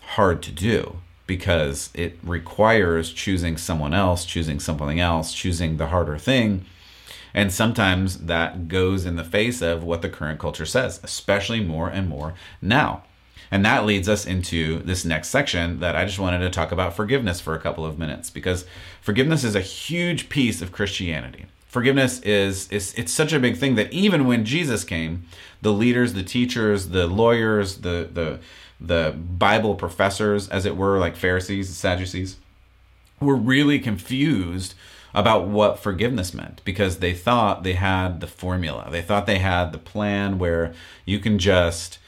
hard 0.00 0.42
to 0.42 0.52
do 0.52 0.96
because 1.26 1.90
it 1.94 2.18
requires 2.22 3.12
choosing 3.12 3.56
someone 3.56 3.94
else, 3.94 4.24
choosing 4.24 4.58
something 4.58 5.00
else, 5.00 5.32
choosing 5.32 5.76
the 5.76 5.86
harder 5.86 6.18
thing. 6.18 6.64
And 7.34 7.52
sometimes 7.52 8.26
that 8.26 8.68
goes 8.68 9.06
in 9.06 9.16
the 9.16 9.24
face 9.24 9.62
of 9.62 9.84
what 9.84 10.02
the 10.02 10.10
current 10.10 10.38
culture 10.38 10.66
says, 10.66 11.00
especially 11.02 11.60
more 11.60 11.88
and 11.88 12.08
more 12.08 12.34
now. 12.60 13.04
And 13.52 13.66
that 13.66 13.84
leads 13.84 14.08
us 14.08 14.24
into 14.26 14.78
this 14.78 15.04
next 15.04 15.28
section 15.28 15.80
that 15.80 15.94
I 15.94 16.06
just 16.06 16.18
wanted 16.18 16.38
to 16.38 16.48
talk 16.48 16.72
about 16.72 16.96
forgiveness 16.96 17.38
for 17.38 17.54
a 17.54 17.60
couple 17.60 17.84
of 17.84 17.98
minutes 17.98 18.30
because 18.30 18.64
forgiveness 19.02 19.44
is 19.44 19.54
a 19.54 19.60
huge 19.60 20.30
piece 20.30 20.62
of 20.62 20.72
Christianity. 20.72 21.44
Forgiveness 21.66 22.18
is, 22.20 22.66
is 22.70 22.94
it's 22.94 23.12
such 23.12 23.34
a 23.34 23.38
big 23.38 23.58
thing 23.58 23.74
that 23.74 23.92
even 23.92 24.26
when 24.26 24.46
Jesus 24.46 24.84
came, 24.84 25.24
the 25.60 25.72
leaders, 25.72 26.14
the 26.14 26.22
teachers, 26.22 26.88
the 26.88 27.06
lawyers, 27.06 27.78
the 27.78 28.08
the 28.10 28.40
the 28.80 29.14
Bible 29.16 29.74
professors, 29.76 30.48
as 30.48 30.66
it 30.66 30.76
were, 30.76 30.98
like 30.98 31.14
Pharisees, 31.14 31.76
Sadducees, 31.76 32.38
were 33.20 33.36
really 33.36 33.78
confused 33.78 34.74
about 35.14 35.46
what 35.46 35.78
forgiveness 35.78 36.34
meant 36.34 36.62
because 36.64 36.98
they 36.98 37.12
thought 37.12 37.62
they 37.62 37.74
had 37.74 38.20
the 38.20 38.26
formula. 38.26 38.88
They 38.90 39.02
thought 39.02 39.26
they 39.26 39.38
had 39.38 39.72
the 39.72 39.78
plan 39.78 40.38
where 40.38 40.74
you 41.04 41.20
can 41.20 41.38
just 41.38 41.98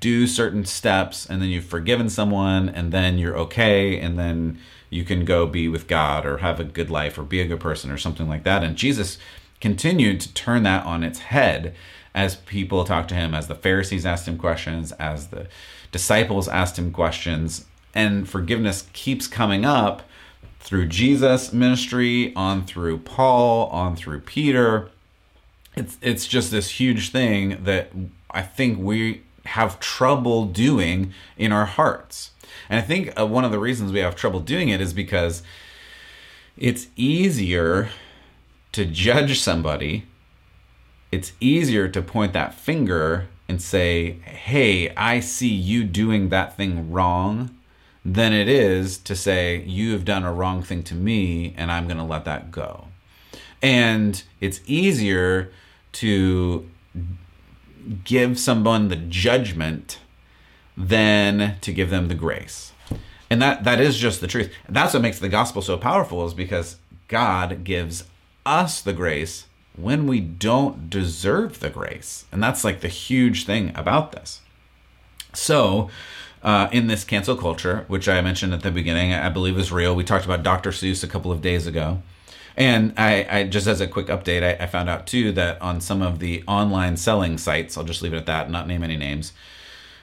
do 0.00 0.26
certain 0.26 0.64
steps 0.64 1.26
and 1.26 1.40
then 1.40 1.48
you've 1.48 1.64
forgiven 1.64 2.08
someone 2.08 2.68
and 2.68 2.92
then 2.92 3.18
you're 3.18 3.36
okay 3.36 3.98
and 3.98 4.18
then 4.18 4.58
you 4.90 5.04
can 5.04 5.24
go 5.24 5.46
be 5.46 5.68
with 5.68 5.88
God 5.88 6.26
or 6.26 6.38
have 6.38 6.60
a 6.60 6.64
good 6.64 6.90
life 6.90 7.18
or 7.18 7.22
be 7.22 7.40
a 7.40 7.46
good 7.46 7.60
person 7.60 7.90
or 7.90 7.98
something 7.98 8.28
like 8.28 8.44
that. 8.44 8.62
And 8.62 8.76
Jesus 8.76 9.18
continued 9.60 10.20
to 10.20 10.32
turn 10.34 10.62
that 10.64 10.84
on 10.84 11.02
its 11.02 11.18
head 11.18 11.74
as 12.14 12.36
people 12.36 12.84
talked 12.84 13.08
to 13.08 13.14
him, 13.14 13.34
as 13.34 13.48
the 13.48 13.54
Pharisees 13.54 14.06
asked 14.06 14.28
him 14.28 14.38
questions, 14.38 14.92
as 14.92 15.28
the 15.28 15.48
disciples 15.90 16.46
asked 16.46 16.78
him 16.78 16.92
questions. 16.92 17.64
And 17.94 18.28
forgiveness 18.28 18.88
keeps 18.92 19.26
coming 19.26 19.64
up 19.64 20.02
through 20.60 20.86
Jesus' 20.86 21.52
ministry, 21.52 22.32
on 22.36 22.64
through 22.64 22.98
Paul, 22.98 23.68
on 23.68 23.96
through 23.96 24.20
Peter. 24.20 24.90
It's 25.76 25.98
it's 26.00 26.26
just 26.26 26.50
this 26.50 26.70
huge 26.70 27.10
thing 27.10 27.64
that 27.64 27.90
I 28.30 28.42
think 28.42 28.78
we 28.78 29.22
have 29.46 29.80
trouble 29.80 30.46
doing 30.46 31.12
in 31.36 31.52
our 31.52 31.66
hearts. 31.66 32.30
And 32.68 32.78
I 32.78 32.82
think 32.82 33.18
uh, 33.18 33.26
one 33.26 33.44
of 33.44 33.52
the 33.52 33.58
reasons 33.58 33.92
we 33.92 34.00
have 34.00 34.16
trouble 34.16 34.40
doing 34.40 34.68
it 34.68 34.80
is 34.80 34.92
because 34.92 35.42
it's 36.56 36.88
easier 36.96 37.90
to 38.72 38.84
judge 38.84 39.40
somebody. 39.40 40.06
It's 41.12 41.32
easier 41.40 41.88
to 41.88 42.02
point 42.02 42.32
that 42.32 42.54
finger 42.54 43.28
and 43.48 43.60
say, 43.60 44.12
hey, 44.22 44.94
I 44.96 45.20
see 45.20 45.52
you 45.52 45.84
doing 45.84 46.30
that 46.30 46.56
thing 46.56 46.90
wrong, 46.90 47.50
than 48.04 48.32
it 48.32 48.48
is 48.48 48.98
to 48.98 49.16
say, 49.16 49.62
you 49.62 49.92
have 49.92 50.04
done 50.04 50.24
a 50.24 50.32
wrong 50.32 50.62
thing 50.62 50.82
to 50.84 50.94
me 50.94 51.54
and 51.56 51.72
I'm 51.72 51.86
going 51.86 51.96
to 51.96 52.04
let 52.04 52.26
that 52.26 52.50
go. 52.50 52.88
And 53.62 54.22
it's 54.40 54.60
easier 54.66 55.50
to 55.92 56.68
give 58.04 58.38
someone 58.38 58.88
the 58.88 58.96
judgment 58.96 59.98
than 60.76 61.56
to 61.60 61.72
give 61.72 61.90
them 61.90 62.08
the 62.08 62.14
grace. 62.14 62.72
And 63.30 63.40
that 63.40 63.64
that 63.64 63.80
is 63.80 63.96
just 63.96 64.20
the 64.20 64.26
truth. 64.26 64.52
That's 64.68 64.94
what 64.94 65.02
makes 65.02 65.18
the 65.18 65.28
gospel 65.28 65.62
so 65.62 65.76
powerful 65.76 66.26
is 66.26 66.34
because 66.34 66.76
God 67.08 67.64
gives 67.64 68.04
us 68.44 68.80
the 68.80 68.92
grace 68.92 69.46
when 69.76 70.06
we 70.06 70.20
don't 70.20 70.88
deserve 70.88 71.60
the 71.60 71.70
grace. 71.70 72.26
And 72.30 72.42
that's 72.42 72.64
like 72.64 72.80
the 72.80 72.88
huge 72.88 73.44
thing 73.44 73.72
about 73.74 74.12
this. 74.12 74.40
So, 75.32 75.90
uh, 76.42 76.68
in 76.70 76.86
this 76.86 77.04
cancel 77.04 77.36
culture, 77.36 77.84
which 77.88 78.08
I 78.08 78.20
mentioned 78.20 78.54
at 78.54 78.62
the 78.62 78.70
beginning, 78.70 79.12
I 79.12 79.30
believe 79.30 79.58
is 79.58 79.72
real. 79.72 79.96
We 79.96 80.04
talked 80.04 80.26
about 80.26 80.42
Dr. 80.42 80.70
Seuss 80.70 81.02
a 81.02 81.08
couple 81.08 81.32
of 81.32 81.40
days 81.40 81.66
ago. 81.66 82.02
And 82.56 82.94
I, 82.96 83.26
I, 83.28 83.44
just 83.44 83.66
as 83.66 83.80
a 83.80 83.88
quick 83.88 84.06
update, 84.06 84.42
I, 84.42 84.62
I, 84.62 84.66
found 84.66 84.88
out 84.88 85.06
too 85.06 85.32
that 85.32 85.60
on 85.60 85.80
some 85.80 86.02
of 86.02 86.20
the 86.20 86.44
online 86.46 86.96
selling 86.96 87.36
sites, 87.36 87.76
I'll 87.76 87.84
just 87.84 88.00
leave 88.00 88.14
it 88.14 88.18
at 88.18 88.26
that, 88.26 88.48
not 88.50 88.68
name 88.68 88.84
any 88.84 88.96
names. 88.96 89.32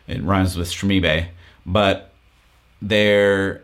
It 0.07 0.21
rhymes 0.21 0.57
with 0.57 0.69
Shmibe, 0.69 1.27
but 1.65 2.11
they're 2.81 3.61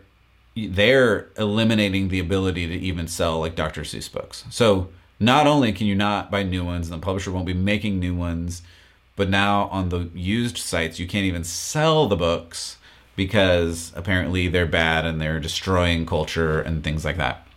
they're 0.56 1.28
eliminating 1.36 2.08
the 2.08 2.18
ability 2.18 2.66
to 2.66 2.74
even 2.74 3.06
sell 3.06 3.40
like 3.40 3.54
Dr. 3.54 3.82
Seuss 3.82 4.10
books. 4.10 4.44
So 4.50 4.88
not 5.20 5.46
only 5.46 5.72
can 5.72 5.86
you 5.86 5.94
not 5.94 6.30
buy 6.30 6.42
new 6.42 6.64
ones, 6.64 6.90
and 6.90 7.00
the 7.00 7.04
publisher 7.04 7.30
won't 7.30 7.46
be 7.46 7.54
making 7.54 8.00
new 8.00 8.14
ones, 8.14 8.62
but 9.14 9.28
now 9.28 9.68
on 9.68 9.90
the 9.90 10.10
used 10.14 10.56
sites 10.56 10.98
you 10.98 11.06
can't 11.06 11.26
even 11.26 11.44
sell 11.44 12.08
the 12.08 12.16
books 12.16 12.78
because 13.16 13.92
apparently 13.94 14.48
they're 14.48 14.66
bad 14.66 15.04
and 15.04 15.20
they're 15.20 15.40
destroying 15.40 16.06
culture 16.06 16.60
and 16.60 16.82
things 16.82 17.04
like 17.04 17.16
that 17.18 17.47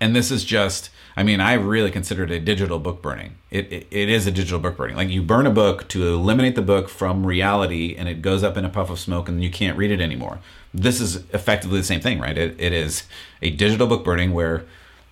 and 0.00 0.14
this 0.14 0.30
is 0.30 0.44
just 0.44 0.90
I 1.18 1.22
mean, 1.22 1.40
I 1.40 1.54
really 1.54 1.90
consider 1.90 2.24
it 2.24 2.30
a 2.30 2.38
digital 2.38 2.78
book 2.78 3.00
burning. 3.00 3.36
It, 3.50 3.72
it, 3.72 3.86
it 3.90 4.08
is 4.10 4.26
a 4.26 4.30
digital 4.30 4.58
book 4.58 4.76
burning. 4.76 4.96
Like 4.96 5.08
you 5.08 5.22
burn 5.22 5.46
a 5.46 5.50
book 5.50 5.88
to 5.88 6.06
eliminate 6.08 6.56
the 6.56 6.62
book 6.62 6.90
from 6.90 7.26
reality 7.26 7.96
and 7.96 8.06
it 8.06 8.20
goes 8.20 8.44
up 8.44 8.58
in 8.58 8.66
a 8.66 8.68
puff 8.68 8.90
of 8.90 8.98
smoke 8.98 9.26
and 9.26 9.42
you 9.42 9.50
can't 9.50 9.78
read 9.78 9.90
it 9.90 10.00
anymore. 10.00 10.40
This 10.74 11.00
is 11.00 11.24
effectively 11.32 11.78
the 11.78 11.84
same 11.84 12.02
thing, 12.02 12.20
right? 12.20 12.36
It, 12.36 12.54
it 12.58 12.74
is 12.74 13.04
a 13.40 13.48
digital 13.48 13.86
book 13.86 14.04
burning 14.04 14.34
where 14.34 14.66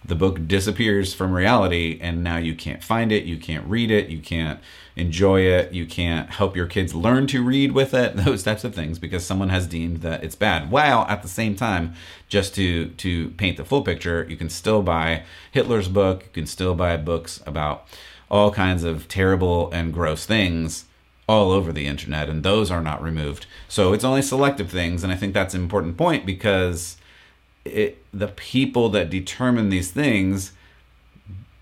the 0.05 0.15
book 0.15 0.47
disappears 0.47 1.15
from 1.15 1.33
reality 1.33 1.99
and 2.03 2.23
now 2.23 2.37
you 2.37 2.55
can't 2.55 2.85
find 2.85 3.11
it, 3.11 3.25
you 3.25 3.39
can't 3.39 3.67
read 3.67 3.91
it, 3.91 4.11
you 4.11 4.19
can't 4.19 4.61
enjoy 4.97 5.41
it, 5.41 5.73
you 5.73 5.87
can't 5.87 6.31
help 6.31 6.55
your 6.55 6.67
kids 6.67 6.95
learn 6.95 7.27
to 7.27 7.43
read 7.43 7.73
with 7.73 7.95
it, 7.95 8.17
those 8.25 8.43
types 8.43 8.65
of 8.65 8.75
things 8.75 8.99
because 8.99 9.27
someone 9.27 9.49
has 9.49 9.67
deemed 9.67 10.03
that 10.03 10.23
it's 10.23 10.37
bad. 10.37 10.71
While 10.71 11.03
at 11.09 11.23
the 11.23 11.29
same 11.29 11.57
time, 11.57 11.95
just 12.29 12.55
to 12.57 12.89
to 12.89 13.31
paint 13.31 13.57
the 13.57 13.65
full 13.65 13.83
picture, 13.83 14.27
you 14.29 14.37
can 14.37 14.49
still 14.49 14.83
buy 14.83 15.23
Hitler's 15.51 15.89
book, 15.89 16.25
you 16.25 16.31
can 16.33 16.47
still 16.47 16.75
buy 16.75 16.97
books 16.97 17.43
about 17.47 17.87
all 18.31 18.51
kinds 18.51 18.85
of 18.85 19.09
terrible 19.09 19.71
and 19.71 19.93
gross 19.93 20.27
things 20.27 20.87
all 21.27 21.51
over 21.51 21.73
the 21.73 21.87
internet 21.87 22.29
and 22.29 22.43
those 22.43 22.71
are 22.71 22.83
not 22.83 23.03
removed. 23.03 23.47
So 23.69 23.93
it's 23.93 24.05
only 24.05 24.23
selective 24.23 24.71
things 24.71 25.03
and 25.03 25.13
I 25.13 25.17
think 25.17 25.33
that's 25.35 25.55
an 25.55 25.63
important 25.63 25.97
point 25.97 26.27
because 26.27 26.97
it, 27.65 28.05
the 28.13 28.29
people 28.29 28.91
that 28.91 29.09
determine 29.09 29.71
these 29.71 29.91
things 29.91 30.53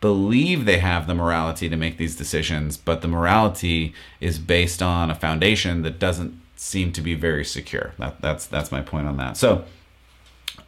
believe 0.03 0.67
they 0.67 0.79
have 0.79 1.07
the 1.07 1.15
morality 1.15 1.69
to 1.71 1.77
make 1.77 1.97
these 1.97 2.17
decisions, 2.17 2.77
but 2.77 3.01
the 3.01 3.09
morality 3.09 3.95
is 4.21 4.39
based 4.39 4.83
on 4.83 5.11
a 5.11 5.15
foundation 5.15 5.83
that 5.83 5.99
doesn't 5.99 6.39
seem 6.57 6.93
to 6.93 7.01
be 7.01 7.15
very 7.15 7.45
secure. 7.45 7.95
That, 7.99 8.21
that's 8.21 8.47
that's 8.47 8.71
my 8.71 8.83
point 8.83 9.07
on 9.07 9.17
that. 9.17 9.39
So, 9.39 9.65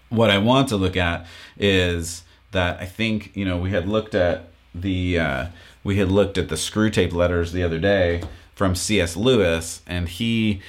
what 0.09 0.31
I 0.31 0.39
want 0.39 0.69
to 0.69 0.77
look 0.77 0.97
at 0.97 1.27
is 1.59 2.23
that 2.53 2.81
I 2.81 2.87
think 2.87 3.33
you 3.35 3.45
know 3.45 3.59
we 3.59 3.71
had 3.71 3.89
looked 3.89 4.15
at 4.15 4.49
the 4.75 5.19
uh, 5.19 5.47
we 5.83 5.97
had 5.97 6.11
looked 6.11 6.39
at 6.39 6.49
the 6.49 6.55
Screwtape 6.55 7.13
letters 7.13 7.53
the 7.53 7.65
other 7.65 7.81
day 7.81 8.23
from 8.55 8.77
C.S. 8.77 9.17
Lewis, 9.17 9.83
and 9.85 10.09
he 10.09 10.63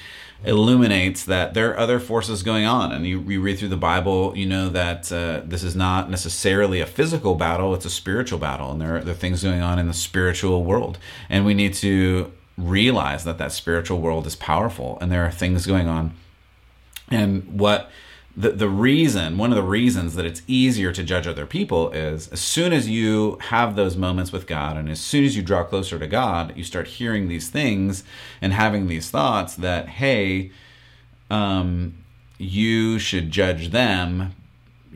illuminates 0.44 1.24
that 1.24 1.54
there 1.54 1.70
are 1.70 1.78
other 1.78 1.98
forces 1.98 2.42
going 2.42 2.64
on. 2.64 2.92
And 2.92 3.06
you, 3.06 3.20
you 3.20 3.40
read 3.40 3.58
through 3.58 3.68
the 3.68 3.76
Bible, 3.76 4.36
you 4.36 4.46
know 4.46 4.68
that 4.68 5.10
uh, 5.12 5.42
this 5.44 5.62
is 5.62 5.74
not 5.74 6.10
necessarily 6.10 6.80
a 6.80 6.86
physical 6.86 7.34
battle, 7.34 7.74
it's 7.74 7.84
a 7.84 7.90
spiritual 7.90 8.38
battle. 8.38 8.70
And 8.70 8.80
there 8.80 8.96
are, 8.96 9.00
there 9.00 9.14
are 9.14 9.18
things 9.18 9.42
going 9.42 9.62
on 9.62 9.78
in 9.78 9.86
the 9.86 9.94
spiritual 9.94 10.64
world. 10.64 10.98
And 11.28 11.44
we 11.44 11.54
need 11.54 11.74
to 11.74 12.32
realize 12.56 13.24
that 13.24 13.38
that 13.38 13.52
spiritual 13.52 14.00
world 14.00 14.26
is 14.26 14.36
powerful 14.36 14.98
and 15.00 15.10
there 15.10 15.24
are 15.24 15.30
things 15.30 15.66
going 15.66 15.88
on. 15.88 16.14
And 17.10 17.58
what 17.58 17.90
the, 18.36 18.50
the 18.50 18.68
reason, 18.68 19.38
one 19.38 19.50
of 19.50 19.56
the 19.56 19.62
reasons 19.62 20.14
that 20.14 20.26
it's 20.26 20.42
easier 20.46 20.92
to 20.92 21.02
judge 21.02 21.26
other 21.26 21.46
people 21.46 21.90
is 21.92 22.28
as 22.28 22.40
soon 22.40 22.74
as 22.74 22.86
you 22.86 23.38
have 23.44 23.76
those 23.76 23.96
moments 23.96 24.30
with 24.30 24.46
God 24.46 24.76
and 24.76 24.90
as 24.90 25.00
soon 25.00 25.24
as 25.24 25.34
you 25.34 25.42
draw 25.42 25.64
closer 25.64 25.98
to 25.98 26.06
God, 26.06 26.54
you 26.54 26.62
start 26.62 26.86
hearing 26.86 27.28
these 27.28 27.48
things 27.48 28.04
and 28.42 28.52
having 28.52 28.88
these 28.88 29.10
thoughts 29.10 29.54
that, 29.54 29.88
hey, 29.88 30.50
um, 31.30 31.94
you 32.36 32.98
should 32.98 33.30
judge 33.30 33.70
them 33.70 34.34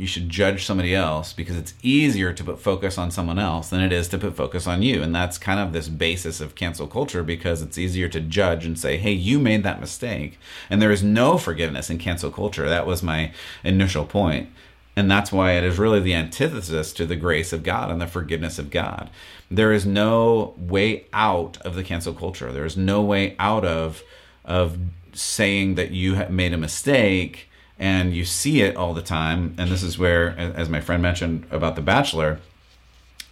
you 0.01 0.07
should 0.07 0.31
judge 0.31 0.65
somebody 0.65 0.95
else 0.95 1.35
because 1.35 1.59
it's 1.59 1.75
easier 1.83 2.33
to 2.33 2.43
put 2.43 2.59
focus 2.59 2.97
on 2.97 3.11
someone 3.11 3.39
else 3.39 3.69
than 3.69 3.83
it 3.83 3.93
is 3.93 4.09
to 4.09 4.17
put 4.17 4.35
focus 4.35 4.67
on 4.67 4.81
you. 4.81 5.03
And 5.03 5.15
that's 5.15 5.37
kind 5.37 5.61
of 5.61 5.75
this 5.75 5.91
basis 5.91 6.41
of 6.41 6.55
cancel 6.55 6.87
culture 6.87 7.23
because 7.23 7.61
it's 7.61 7.77
easier 7.77 8.09
to 8.09 8.19
judge 8.19 8.65
and 8.65 8.79
say, 8.79 8.97
hey, 8.97 9.13
you 9.13 9.39
made 9.39 9.63
that 9.65 9.79
mistake. 9.79 10.39
And 10.71 10.81
there 10.81 10.91
is 10.91 11.03
no 11.03 11.37
forgiveness 11.37 11.91
in 11.91 11.99
cancel 11.99 12.31
culture. 12.31 12.67
That 12.67 12.87
was 12.87 13.03
my 13.03 13.33
initial 13.63 14.07
point. 14.07 14.49
And 14.97 15.11
that's 15.11 15.33
why 15.33 15.53
it 15.53 15.65
is 15.65 15.79
really 15.79 16.01
the 16.01 16.15
antithesis 16.15 16.95
to 16.95 17.05
the 17.05 17.15
grace 17.15 17.53
of 17.53 17.63
God 17.63 17.91
and 17.91 18.01
the 18.01 18.07
forgiveness 18.07 18.59
of 18.59 18.71
God. 18.71 19.11
There 19.51 19.71
is 19.71 19.85
no 19.85 20.55
way 20.57 21.05
out 21.13 21.61
of 21.61 21.75
the 21.75 21.85
cancel 21.85 22.15
culture. 22.15 22.51
There 22.53 22.65
is 22.65 22.77
no 22.77 23.03
way 23.03 23.37
out 23.39 23.67
of 23.67 24.03
of 24.47 24.79
saying 25.13 25.75
that 25.75 25.91
you 25.91 26.15
have 26.15 26.31
made 26.31 26.55
a 26.55 26.59
mistake 26.59 27.50
and 27.81 28.15
you 28.15 28.27
see 28.27 28.61
it 28.61 28.77
all 28.77 28.93
the 28.93 29.03
time. 29.03 29.55
And 29.57 29.71
this 29.71 29.83
is 29.83 29.99
where, 29.99 30.39
as 30.39 30.69
my 30.69 30.83
friend 30.83 31.03
mentioned 31.03 31.47
about 31.51 31.77
The 31.77 31.83
Bachelor, 31.83 32.39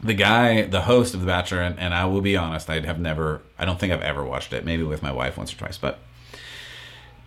the 0.02 0.14
guy, 0.14 0.62
the 0.62 0.82
host 0.82 1.12
of 1.12 1.20
The 1.20 1.26
Bachelor, 1.26 1.60
and, 1.60 1.78
and 1.78 1.92
I 1.92 2.06
will 2.06 2.22
be 2.22 2.34
honest, 2.34 2.70
I 2.70 2.80
have 2.80 2.98
never, 2.98 3.42
I 3.58 3.66
don't 3.66 3.78
think 3.78 3.92
I've 3.92 4.00
ever 4.00 4.24
watched 4.24 4.54
it. 4.54 4.64
Maybe 4.64 4.82
with 4.82 5.02
my 5.02 5.12
wife 5.12 5.36
once 5.36 5.52
or 5.52 5.56
twice, 5.56 5.76
but 5.76 5.98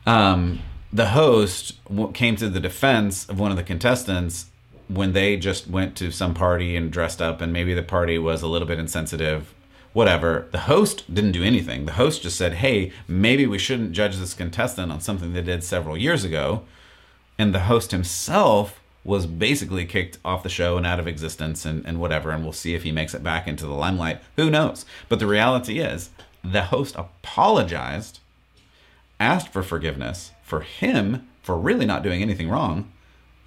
um, 0.07 0.61
the 0.91 1.09
host 1.09 1.75
came 2.15 2.35
to 2.37 2.49
the 2.49 2.59
defense 2.59 3.29
of 3.29 3.39
one 3.39 3.51
of 3.51 3.57
the 3.57 3.63
contestants 3.63 4.47
when 4.87 5.13
they 5.13 5.37
just 5.37 5.67
went 5.67 5.95
to 5.97 6.11
some 6.11 6.33
party 6.33 6.75
and 6.75 6.91
dressed 6.91 7.21
up, 7.21 7.39
and 7.39 7.53
maybe 7.53 7.75
the 7.75 7.83
party 7.83 8.17
was 8.17 8.41
a 8.41 8.47
little 8.47 8.67
bit 8.67 8.79
insensitive 8.79 9.53
whatever. 9.93 10.47
The 10.51 10.59
host 10.59 11.13
didn't 11.13 11.33
do 11.33 11.43
anything. 11.43 11.85
The 11.85 11.91
host 11.91 12.21
just 12.21 12.37
said, 12.37 12.53
hey, 12.53 12.93
maybe 13.09 13.45
we 13.45 13.57
shouldn't 13.57 13.91
judge 13.91 14.15
this 14.15 14.33
contestant 14.33 14.89
on 14.89 15.01
something 15.01 15.33
they 15.33 15.41
did 15.41 15.65
several 15.65 15.97
years 15.97 16.23
ago 16.23 16.63
and 17.41 17.55
the 17.55 17.61
host 17.61 17.89
himself 17.89 18.79
was 19.03 19.25
basically 19.25 19.83
kicked 19.83 20.19
off 20.23 20.43
the 20.43 20.49
show 20.49 20.77
and 20.77 20.85
out 20.85 20.99
of 20.99 21.07
existence 21.07 21.65
and, 21.65 21.83
and 21.87 21.99
whatever 21.99 22.29
and 22.29 22.43
we'll 22.43 22.53
see 22.53 22.75
if 22.75 22.83
he 22.83 22.91
makes 22.91 23.15
it 23.15 23.23
back 23.23 23.47
into 23.47 23.65
the 23.65 23.73
limelight 23.73 24.21
who 24.35 24.51
knows 24.51 24.85
but 25.09 25.17
the 25.17 25.25
reality 25.25 25.79
is 25.79 26.11
the 26.43 26.65
host 26.65 26.95
apologized 26.95 28.19
asked 29.19 29.47
for 29.47 29.63
forgiveness 29.63 30.31
for 30.43 30.61
him 30.61 31.27
for 31.41 31.57
really 31.57 31.85
not 31.85 32.03
doing 32.03 32.21
anything 32.21 32.47
wrong 32.47 32.91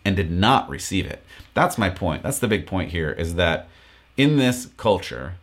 and 0.04 0.16
did 0.16 0.30
not 0.30 0.68
receive 0.68 1.07
it 1.07 1.22
that's 1.54 1.78
my 1.78 1.88
point 1.88 2.24
that's 2.24 2.40
the 2.40 2.48
big 2.48 2.66
point 2.66 2.90
here 2.90 3.12
is 3.12 3.37
that 3.37 3.68
in 4.16 4.38
this 4.38 4.70
culture 4.76 5.37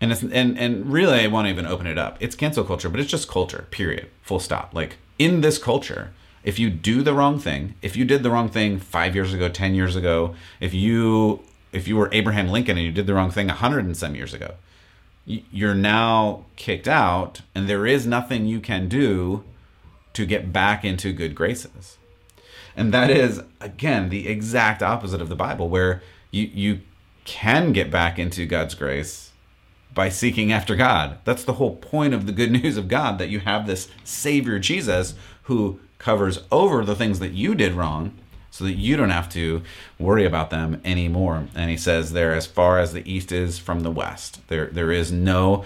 and 0.00 0.10
it's 0.10 0.22
and 0.22 0.58
and 0.58 0.90
really 0.90 1.20
I 1.20 1.26
want 1.26 1.46
to 1.46 1.50
even 1.50 1.66
open 1.66 1.88
it 1.88 1.98
up. 1.98 2.18
It's 2.20 2.36
cancel 2.36 2.62
culture, 2.62 2.88
but 2.88 3.00
it's 3.00 3.10
just 3.10 3.26
culture. 3.26 3.66
Period. 3.72 4.08
Full 4.22 4.38
stop. 4.38 4.72
Like 4.72 4.96
in 5.18 5.40
this 5.40 5.58
culture, 5.58 6.12
if 6.44 6.58
you 6.58 6.70
do 6.70 7.02
the 7.02 7.14
wrong 7.14 7.38
thing, 7.38 7.74
if 7.82 7.96
you 7.96 8.04
did 8.04 8.22
the 8.22 8.30
wrong 8.30 8.48
thing 8.48 8.78
five 8.78 9.14
years 9.14 9.34
ago, 9.34 9.48
ten 9.48 9.74
years 9.74 9.96
ago, 9.96 10.34
if 10.60 10.72
you 10.74 11.40
if 11.72 11.86
you 11.86 11.96
were 11.96 12.08
Abraham 12.12 12.48
Lincoln 12.48 12.76
and 12.76 12.86
you 12.86 12.92
did 12.92 13.06
the 13.06 13.14
wrong 13.14 13.30
thing 13.30 13.50
a 13.50 13.54
hundred 13.54 13.84
and 13.84 13.96
some 13.96 14.14
years 14.14 14.32
ago, 14.32 14.54
you're 15.26 15.74
now 15.74 16.44
kicked 16.56 16.88
out, 16.88 17.42
and 17.54 17.68
there 17.68 17.86
is 17.86 18.06
nothing 18.06 18.46
you 18.46 18.60
can 18.60 18.88
do 18.88 19.44
to 20.14 20.24
get 20.24 20.52
back 20.52 20.84
into 20.84 21.12
good 21.12 21.34
graces. 21.34 21.98
And 22.74 22.94
that 22.94 23.10
is 23.10 23.42
again 23.60 24.08
the 24.08 24.28
exact 24.28 24.82
opposite 24.82 25.20
of 25.20 25.28
the 25.28 25.36
Bible, 25.36 25.68
where 25.68 26.02
you 26.30 26.50
you 26.52 26.80
can 27.24 27.72
get 27.72 27.90
back 27.90 28.18
into 28.18 28.46
God's 28.46 28.74
grace 28.74 29.32
by 29.92 30.08
seeking 30.08 30.52
after 30.52 30.76
God. 30.76 31.18
That's 31.24 31.44
the 31.44 31.54
whole 31.54 31.76
point 31.76 32.14
of 32.14 32.24
the 32.24 32.32
good 32.32 32.50
news 32.62 32.76
of 32.76 32.88
God 32.88 33.18
that 33.18 33.28
you 33.28 33.40
have 33.40 33.66
this 33.66 33.88
Savior 34.04 34.58
Jesus 34.58 35.14
who 35.42 35.80
covers 35.98 36.40
over 36.50 36.84
the 36.84 36.94
things 36.94 37.18
that 37.18 37.32
you 37.32 37.54
did 37.54 37.72
wrong 37.72 38.14
so 38.50 38.64
that 38.64 38.74
you 38.74 38.96
don't 38.96 39.10
have 39.10 39.28
to 39.30 39.62
worry 39.98 40.24
about 40.24 40.50
them 40.50 40.80
anymore. 40.84 41.46
And 41.54 41.70
he 41.70 41.76
says 41.76 42.12
there 42.12 42.34
as 42.34 42.46
far 42.46 42.78
as 42.78 42.92
the 42.92 43.10
east 43.10 43.30
is 43.30 43.58
from 43.58 43.80
the 43.80 43.90
west. 43.90 44.46
There 44.48 44.66
there 44.66 44.90
is 44.90 45.12
no 45.12 45.64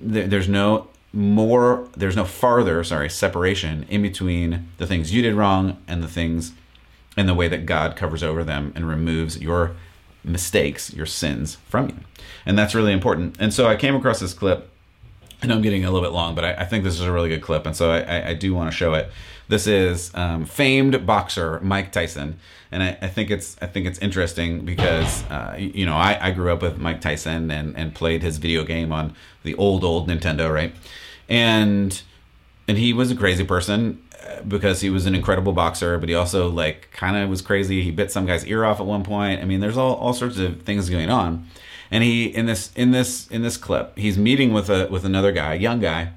there, 0.00 0.26
there's 0.26 0.48
no 0.48 0.88
more 1.12 1.88
there's 1.96 2.16
no 2.16 2.24
farther, 2.24 2.82
sorry, 2.84 3.10
separation 3.10 3.86
in 3.88 4.02
between 4.02 4.68
the 4.78 4.86
things 4.86 5.12
you 5.12 5.22
did 5.22 5.34
wrong 5.34 5.78
and 5.86 6.02
the 6.02 6.08
things 6.08 6.52
and 7.16 7.28
the 7.28 7.34
way 7.34 7.48
that 7.48 7.66
God 7.66 7.96
covers 7.96 8.22
over 8.22 8.42
them 8.42 8.72
and 8.74 8.88
removes 8.88 9.38
your 9.38 9.74
mistakes, 10.24 10.92
your 10.94 11.06
sins 11.06 11.56
from 11.68 11.88
you. 11.88 11.96
And 12.46 12.58
that's 12.58 12.74
really 12.74 12.92
important. 12.92 13.36
And 13.38 13.52
so 13.52 13.66
I 13.66 13.76
came 13.76 13.94
across 13.94 14.20
this 14.20 14.34
clip 14.34 14.70
I 15.42 15.46
know 15.46 15.56
I'm 15.56 15.62
getting 15.62 15.84
a 15.84 15.90
little 15.90 16.06
bit 16.08 16.14
long, 16.14 16.34
but 16.34 16.44
I, 16.44 16.52
I, 16.54 16.64
think 16.64 16.84
this 16.84 16.94
is 16.94 17.00
a 17.00 17.10
really 17.10 17.28
good 17.28 17.42
clip, 17.42 17.66
and 17.66 17.74
so 17.74 17.90
I, 17.90 18.00
I, 18.00 18.28
I 18.28 18.34
do 18.34 18.54
want 18.54 18.70
to 18.70 18.76
show 18.76 18.94
it. 18.94 19.10
This 19.48 19.66
is 19.66 20.14
um, 20.14 20.44
famed 20.44 21.04
boxer 21.04 21.58
Mike 21.62 21.90
Tyson, 21.90 22.38
and 22.70 22.82
I, 22.82 23.08
think 23.08 23.30
it's 23.30 23.56
I 23.60 23.66
think 23.66 23.86
it's 23.86 23.98
interesting 23.98 24.64
because 24.64 25.24
uh, 25.24 25.56
you 25.58 25.84
know 25.84 25.96
I, 25.96 26.30
grew 26.30 26.52
up 26.52 26.62
with 26.62 26.78
Mike 26.78 27.00
Tyson 27.00 27.50
and, 27.50 27.76
and 27.76 27.94
played 27.94 28.22
his 28.22 28.38
video 28.38 28.64
game 28.64 28.92
on 28.92 29.14
the 29.42 29.54
old 29.56 29.84
old 29.84 30.08
Nintendo, 30.08 30.52
right? 30.52 30.74
And 31.28 32.00
and 32.68 32.78
he 32.78 32.92
was 32.92 33.10
a 33.10 33.16
crazy 33.16 33.44
person 33.44 34.00
uh, 34.24 34.42
because 34.42 34.80
he 34.80 34.90
was 34.90 35.06
an 35.06 35.14
incredible 35.14 35.52
boxer, 35.52 35.98
but 35.98 36.08
he 36.08 36.14
also 36.14 36.48
like 36.48 36.90
kind 36.92 37.16
of 37.16 37.28
was 37.28 37.42
crazy. 37.42 37.82
He 37.82 37.90
bit 37.90 38.12
some 38.12 38.26
guy's 38.26 38.46
ear 38.46 38.64
off 38.64 38.78
at 38.78 38.86
one 38.86 39.02
point. 39.02 39.42
I 39.42 39.44
mean, 39.44 39.60
there's 39.60 39.76
all, 39.76 39.96
all 39.96 40.14
sorts 40.14 40.38
of 40.38 40.62
things 40.62 40.88
going 40.88 41.10
on 41.10 41.46
and 41.92 42.02
he 42.02 42.26
in 42.26 42.46
this 42.46 42.72
in 42.74 42.90
this 42.90 43.28
in 43.28 43.42
this 43.42 43.56
clip 43.56 43.96
he's 43.96 44.18
meeting 44.18 44.52
with 44.52 44.68
a 44.68 44.88
with 44.90 45.04
another 45.04 45.30
guy 45.30 45.54
a 45.54 45.58
young 45.58 45.78
guy 45.78 46.12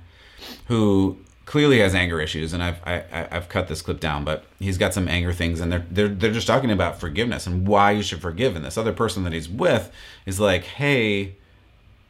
who 0.66 1.18
clearly 1.46 1.80
has 1.80 1.94
anger 1.94 2.20
issues. 2.20 2.54
And 2.54 2.62
I've 2.62 2.80
I, 2.86 3.28
I've 3.32 3.50
cut 3.50 3.68
this 3.68 3.82
clip 3.82 4.00
down 4.00 4.24
but 4.24 4.46
he's 4.60 4.78
got 4.78 4.94
some 4.94 5.08
anger 5.08 5.34
things 5.34 5.60
and 5.60 5.72
they're 5.72 5.86
they're 5.90 6.08
they're 6.08 6.32
just 6.32 6.48
talking 6.48 6.72
about 6.72 7.00
forgiveness 7.00 7.48
and 7.48 7.68
why 7.68 7.92
you 7.92 8.04
should 8.04 8.22
forgive. 8.22 8.56
And 8.56 8.66
this 8.66 8.78
other 8.78 8.94
person 8.94 9.24
that 9.24 9.34
he's 9.34 9.48
with 9.48 9.92
is 10.26 10.40
like 10.40 10.64
hey 10.64 11.36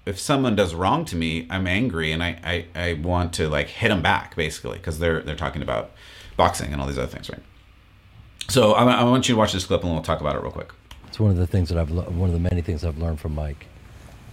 if 0.05 0.19
someone 0.19 0.55
does 0.55 0.73
wrong 0.73 1.05
to 1.05 1.15
me 1.15 1.47
I'm 1.49 1.67
angry 1.67 2.11
and 2.11 2.23
I 2.23 2.39
I, 2.43 2.65
I 2.79 2.93
want 2.93 3.33
to 3.33 3.49
like 3.49 3.67
hit 3.67 3.89
them 3.89 4.01
back 4.01 4.35
basically 4.35 4.77
because 4.77 4.99
they're 4.99 5.21
they're 5.21 5.35
talking 5.35 5.61
about 5.61 5.91
boxing 6.37 6.71
and 6.71 6.81
all 6.81 6.87
these 6.87 6.97
other 6.97 7.07
things 7.07 7.29
right? 7.29 7.41
So 8.47 8.73
I, 8.73 8.83
I 8.83 9.03
want 9.03 9.27
you 9.27 9.35
to 9.35 9.39
watch 9.39 9.53
this 9.53 9.65
clip 9.65 9.83
and 9.83 9.91
we'll 9.91 10.03
talk 10.03 10.21
about 10.21 10.35
it 10.35 10.41
real 10.41 10.51
quick 10.51 10.71
It's 11.15 11.19
one 11.21 11.31
of 11.31 11.37
the 11.37 11.47
things 11.47 11.69
that 11.69 11.77
I've 11.77 11.91
le- 11.91 12.09
one 12.09 12.27
of 12.29 12.33
the 12.33 12.41
many 12.41 12.61
things 12.61 12.83
I've 12.83 12.97
learned 12.97 13.21
from 13.21 13.35
Mike 13.35 13.67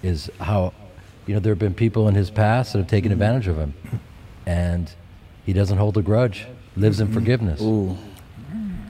is 0.02 0.28
how 0.40 0.72
you 1.28 1.34
know 1.34 1.38
there 1.38 1.52
have 1.52 1.58
been 1.60 1.74
people 1.74 2.08
in 2.08 2.16
his 2.16 2.28
past 2.28 2.72
that 2.72 2.80
have 2.80 2.88
taken 2.88 3.12
mm-hmm. 3.12 3.22
advantage 3.22 3.46
of 3.46 3.56
him, 3.56 3.74
and 4.46 4.92
he 5.46 5.52
doesn't 5.52 5.78
hold 5.78 5.96
a 5.96 6.02
grudge. 6.02 6.44
Lives 6.74 6.98
in 6.98 7.06
mm-hmm. 7.06 7.14
forgiveness. 7.14 7.62
Ooh, 7.62 7.96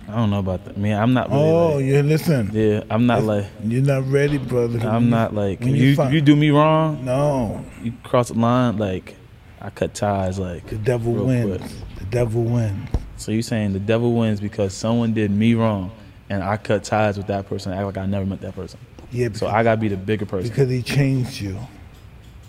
I 0.08 0.14
don't 0.16 0.30
know 0.30 0.38
about 0.38 0.64
that. 0.64 0.78
Man, 0.78 0.98
I'm 0.98 1.12
not 1.12 1.28
really. 1.28 1.42
Oh, 1.42 1.74
like, 1.74 1.84
yeah, 1.84 2.00
listen. 2.00 2.50
yeah, 2.54 2.82
I'm 2.88 3.04
not 3.04 3.24
like. 3.24 3.44
You're 3.62 3.82
not 3.82 4.08
ready, 4.08 4.38
brother. 4.38 4.78
I'm 4.88 5.10
not 5.10 5.34
like. 5.34 5.60
when 5.60 5.76
You, 5.76 5.88
you 5.88 6.08
you, 6.12 6.20
do 6.22 6.34
me 6.34 6.48
wrong, 6.48 7.04
No, 7.04 7.62
you 7.82 7.92
cross 8.04 8.28
the 8.28 8.38
line. 8.38 8.78
Like, 8.78 9.16
I 9.60 9.68
cut 9.68 9.92
ties. 9.92 10.38
Like, 10.38 10.66
the 10.66 10.78
devil 10.78 11.12
wins. 11.12 11.58
quick. 11.58 11.70
The 11.98 12.04
devil 12.06 12.42
wins. 12.42 12.88
so 13.18 13.32
you're 13.32 13.42
saying 13.42 13.74
the 13.74 13.80
devil 13.80 14.14
wins 14.14 14.40
because 14.40 14.72
someone 14.72 15.12
did 15.12 15.30
me 15.30 15.52
wrong, 15.52 15.92
and 16.32 16.42
I 16.42 16.56
cut 16.56 16.82
ties 16.82 17.18
with 17.18 17.26
that 17.26 17.46
person. 17.46 17.72
Act 17.72 17.84
like 17.84 17.98
I 17.98 18.06
never 18.06 18.24
met 18.24 18.40
that 18.40 18.54
person. 18.54 18.80
Yeah, 19.10 19.28
So 19.34 19.48
I 19.48 19.62
gotta 19.62 19.78
be 19.78 19.88
the 19.88 19.98
bigger 19.98 20.24
person. 20.24 20.48
because 20.48 20.70
he 20.70 20.80
changed 20.82 21.38
you. 21.38 21.58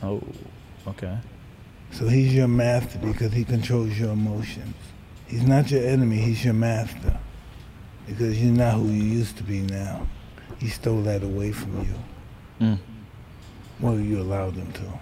Oh, 0.02 0.22
okay. 0.88 1.18
So 1.92 2.08
he's 2.08 2.34
your 2.34 2.48
master 2.48 2.98
because 3.00 3.34
he 3.34 3.44
controls 3.44 4.00
your 4.00 4.12
emotions. 4.12 4.74
He's 5.28 5.44
not 5.44 5.70
your 5.70 5.84
enemy, 5.86 6.18
he's 6.18 6.46
your 6.46 6.54
master. 6.54 7.20
Because 8.08 8.42
you're 8.42 8.54
not 8.54 8.76
who 8.76 8.88
you 8.88 9.04
used 9.04 9.36
to 9.38 9.44
be 9.44 9.60
now. 9.60 10.08
He 10.60 10.70
stole 10.70 11.02
that 11.02 11.22
away 11.24 11.52
from 11.52 11.82
you. 11.82 12.66
Mm. 12.66 12.80
Well, 13.82 14.00
you 14.00 14.22
allowed 14.22 14.54
him 14.54 14.72
to. 14.74 15.00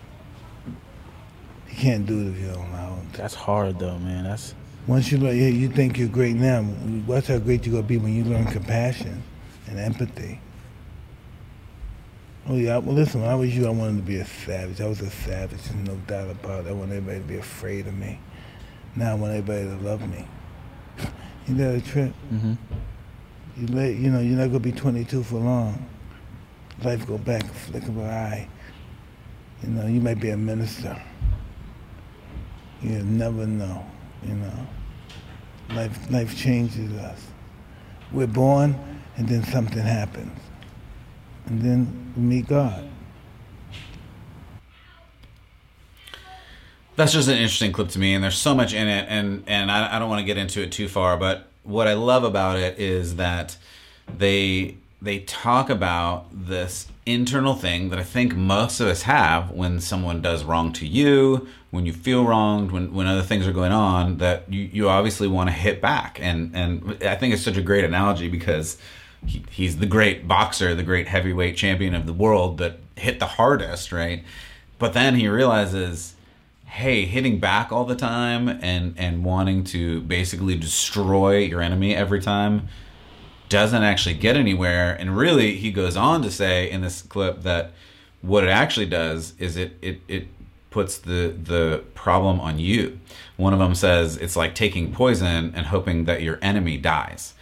He 1.67 1.75
can't 1.75 2.05
do 2.07 2.19
it 2.19 2.31
if 2.31 2.39
you 2.39 2.47
don't 2.47 2.69
allow 2.69 2.95
him 2.95 3.11
to. 3.11 3.17
That's 3.17 3.35
hard 3.35 3.77
though, 3.77 3.99
man. 3.99 4.23
That's 4.23 4.55
Once 4.87 5.11
you 5.11 5.17
learn, 5.19 5.35
you 5.37 5.69
think 5.69 5.97
you're 5.97 6.07
great 6.07 6.35
now. 6.35 6.65
Watch 7.05 7.27
how 7.27 7.37
great 7.37 7.65
you're 7.65 7.75
gonna 7.75 7.87
be 7.87 7.97
when 7.97 8.15
you 8.15 8.23
learn 8.23 8.45
compassion 8.45 9.21
and 9.67 9.79
empathy. 9.79 10.39
Oh 12.47 12.55
yeah, 12.55 12.77
well 12.77 12.95
listen, 12.95 13.21
when 13.21 13.29
I 13.29 13.35
was 13.35 13.55
you, 13.55 13.67
I 13.67 13.69
wanted 13.69 13.97
to 13.97 14.01
be 14.03 14.17
a 14.17 14.25
savage. 14.25 14.81
I 14.81 14.87
was 14.87 14.99
a 15.01 15.09
savage, 15.09 15.61
there's 15.61 15.87
no 15.87 15.95
doubt 16.07 16.31
about 16.31 16.65
it. 16.65 16.69
I 16.69 16.71
want 16.73 16.91
everybody 16.91 17.19
to 17.19 17.25
be 17.25 17.37
afraid 17.37 17.85
of 17.87 17.93
me. 17.95 18.19
Now 18.95 19.11
I 19.11 19.13
want 19.13 19.33
everybody 19.33 19.65
to 19.65 19.83
love 19.83 20.07
me. 20.09 20.25
You 21.47 21.55
know 21.55 21.73
the 21.73 21.81
trip? 21.81 22.13
hmm 22.29 22.53
You 23.57 23.67
let, 23.67 23.95
you 23.95 24.11
know, 24.11 24.19
you're 24.19 24.37
not 24.37 24.47
gonna 24.47 24.59
be 24.59 24.71
22 24.71 25.23
for 25.23 25.37
long. 25.37 25.89
Life 26.83 27.07
go 27.07 27.17
back 27.17 27.43
a 27.43 27.47
flick 27.47 27.83
of 27.83 27.97
an 27.97 28.05
eye. 28.09 28.47
You 29.63 29.69
know, 29.69 29.87
you 29.87 29.99
might 30.01 30.19
be 30.19 30.29
a 30.29 30.37
minister. 30.37 30.99
You 32.81 33.03
never 33.03 33.47
know. 33.47 33.85
You 34.23 34.35
know, 34.35 34.67
life 35.69 36.11
life 36.11 36.37
changes 36.37 36.93
us. 36.93 37.27
We're 38.11 38.27
born, 38.27 38.75
and 39.17 39.27
then 39.27 39.43
something 39.43 39.81
happens, 39.81 40.37
and 41.45 41.61
then 41.61 42.13
we 42.15 42.23
meet 42.23 42.47
God. 42.47 42.87
That's 46.95 47.13
just 47.13 47.29
an 47.29 47.37
interesting 47.37 47.71
clip 47.71 47.89
to 47.89 47.99
me, 47.99 48.13
and 48.13 48.23
there's 48.23 48.37
so 48.37 48.53
much 48.53 48.73
in 48.73 48.87
it, 48.87 49.05
and 49.09 49.43
and 49.47 49.71
I, 49.71 49.95
I 49.95 49.99
don't 49.99 50.09
want 50.09 50.19
to 50.19 50.25
get 50.25 50.37
into 50.37 50.61
it 50.61 50.71
too 50.71 50.87
far, 50.87 51.17
but 51.17 51.47
what 51.63 51.87
I 51.87 51.93
love 51.93 52.23
about 52.23 52.57
it 52.57 52.79
is 52.79 53.15
that 53.15 53.57
they 54.17 54.77
they 55.01 55.19
talk 55.19 55.69
about 55.69 56.27
this 56.31 56.87
internal 57.05 57.55
thing 57.55 57.89
that 57.89 57.97
I 57.97 58.03
think 58.03 58.35
most 58.35 58.79
of 58.79 58.87
us 58.87 59.03
have 59.03 59.49
when 59.51 59.79
someone 59.79 60.21
does 60.21 60.43
wrong 60.43 60.71
to 60.73 60.85
you, 60.85 61.47
when 61.71 61.85
you 61.85 61.93
feel 61.93 62.25
wronged, 62.25 62.71
when 62.71 62.93
when 62.93 63.07
other 63.07 63.21
things 63.21 63.47
are 63.47 63.53
going 63.53 63.71
on, 63.71 64.17
that 64.17 64.51
you, 64.51 64.69
you 64.71 64.89
obviously 64.89 65.27
want 65.27 65.49
to 65.49 65.53
hit 65.53 65.81
back, 65.81 66.19
and 66.21 66.55
and 66.55 67.03
I 67.03 67.15
think 67.15 67.33
it's 67.33 67.43
such 67.43 67.57
a 67.57 67.61
great 67.61 67.83
analogy 67.83 68.27
because 68.27 68.77
he, 69.25 69.43
he's 69.49 69.77
the 69.77 69.85
great 69.85 70.27
boxer, 70.27 70.75
the 70.75 70.83
great 70.83 71.07
heavyweight 71.07 71.55
champion 71.57 71.95
of 71.95 72.05
the 72.05 72.13
world 72.13 72.57
that 72.59 72.79
hit 72.95 73.19
the 73.19 73.25
hardest, 73.25 73.91
right? 73.91 74.23
But 74.77 74.93
then 74.93 75.15
he 75.15 75.27
realizes 75.27 76.15
hey, 76.71 77.03
hitting 77.03 77.37
back 77.37 77.69
all 77.69 77.83
the 77.83 77.95
time 77.95 78.47
and 78.47 78.93
and 78.97 79.23
wanting 79.25 79.63
to 79.63 80.01
basically 80.01 80.55
destroy 80.55 81.39
your 81.39 81.61
enemy 81.61 81.95
every 81.95 82.21
time 82.21 82.69
doesn't 83.49 83.83
actually 83.83 84.15
get 84.15 84.37
anywhere. 84.37 84.95
And 84.97 85.17
really, 85.17 85.57
he 85.57 85.71
goes 85.71 85.97
on 85.97 86.21
to 86.21 86.31
say 86.31 86.71
in 86.71 86.79
this 86.79 87.01
clip 87.01 87.41
that 87.43 87.73
what 88.21 88.45
it 88.45 88.49
actually 88.49 88.85
does 88.85 89.33
is 89.37 89.57
it 89.57 89.77
it 89.81 90.01
it 90.07 90.27
puts 90.71 90.97
the 90.97 91.35
the 91.43 91.83
problem 91.93 92.39
on 92.39 92.57
you. 92.57 92.99
One 93.37 93.53
of 93.53 93.59
them 93.59 93.75
says 93.75 94.17
it's 94.17 94.35
like 94.35 94.55
taking 94.55 94.91
poison 94.91 95.53
and 95.55 95.67
hoping 95.67 96.05
that 96.05 96.23
your 96.23 96.39
enemy 96.41 96.77
dies. 96.77 97.35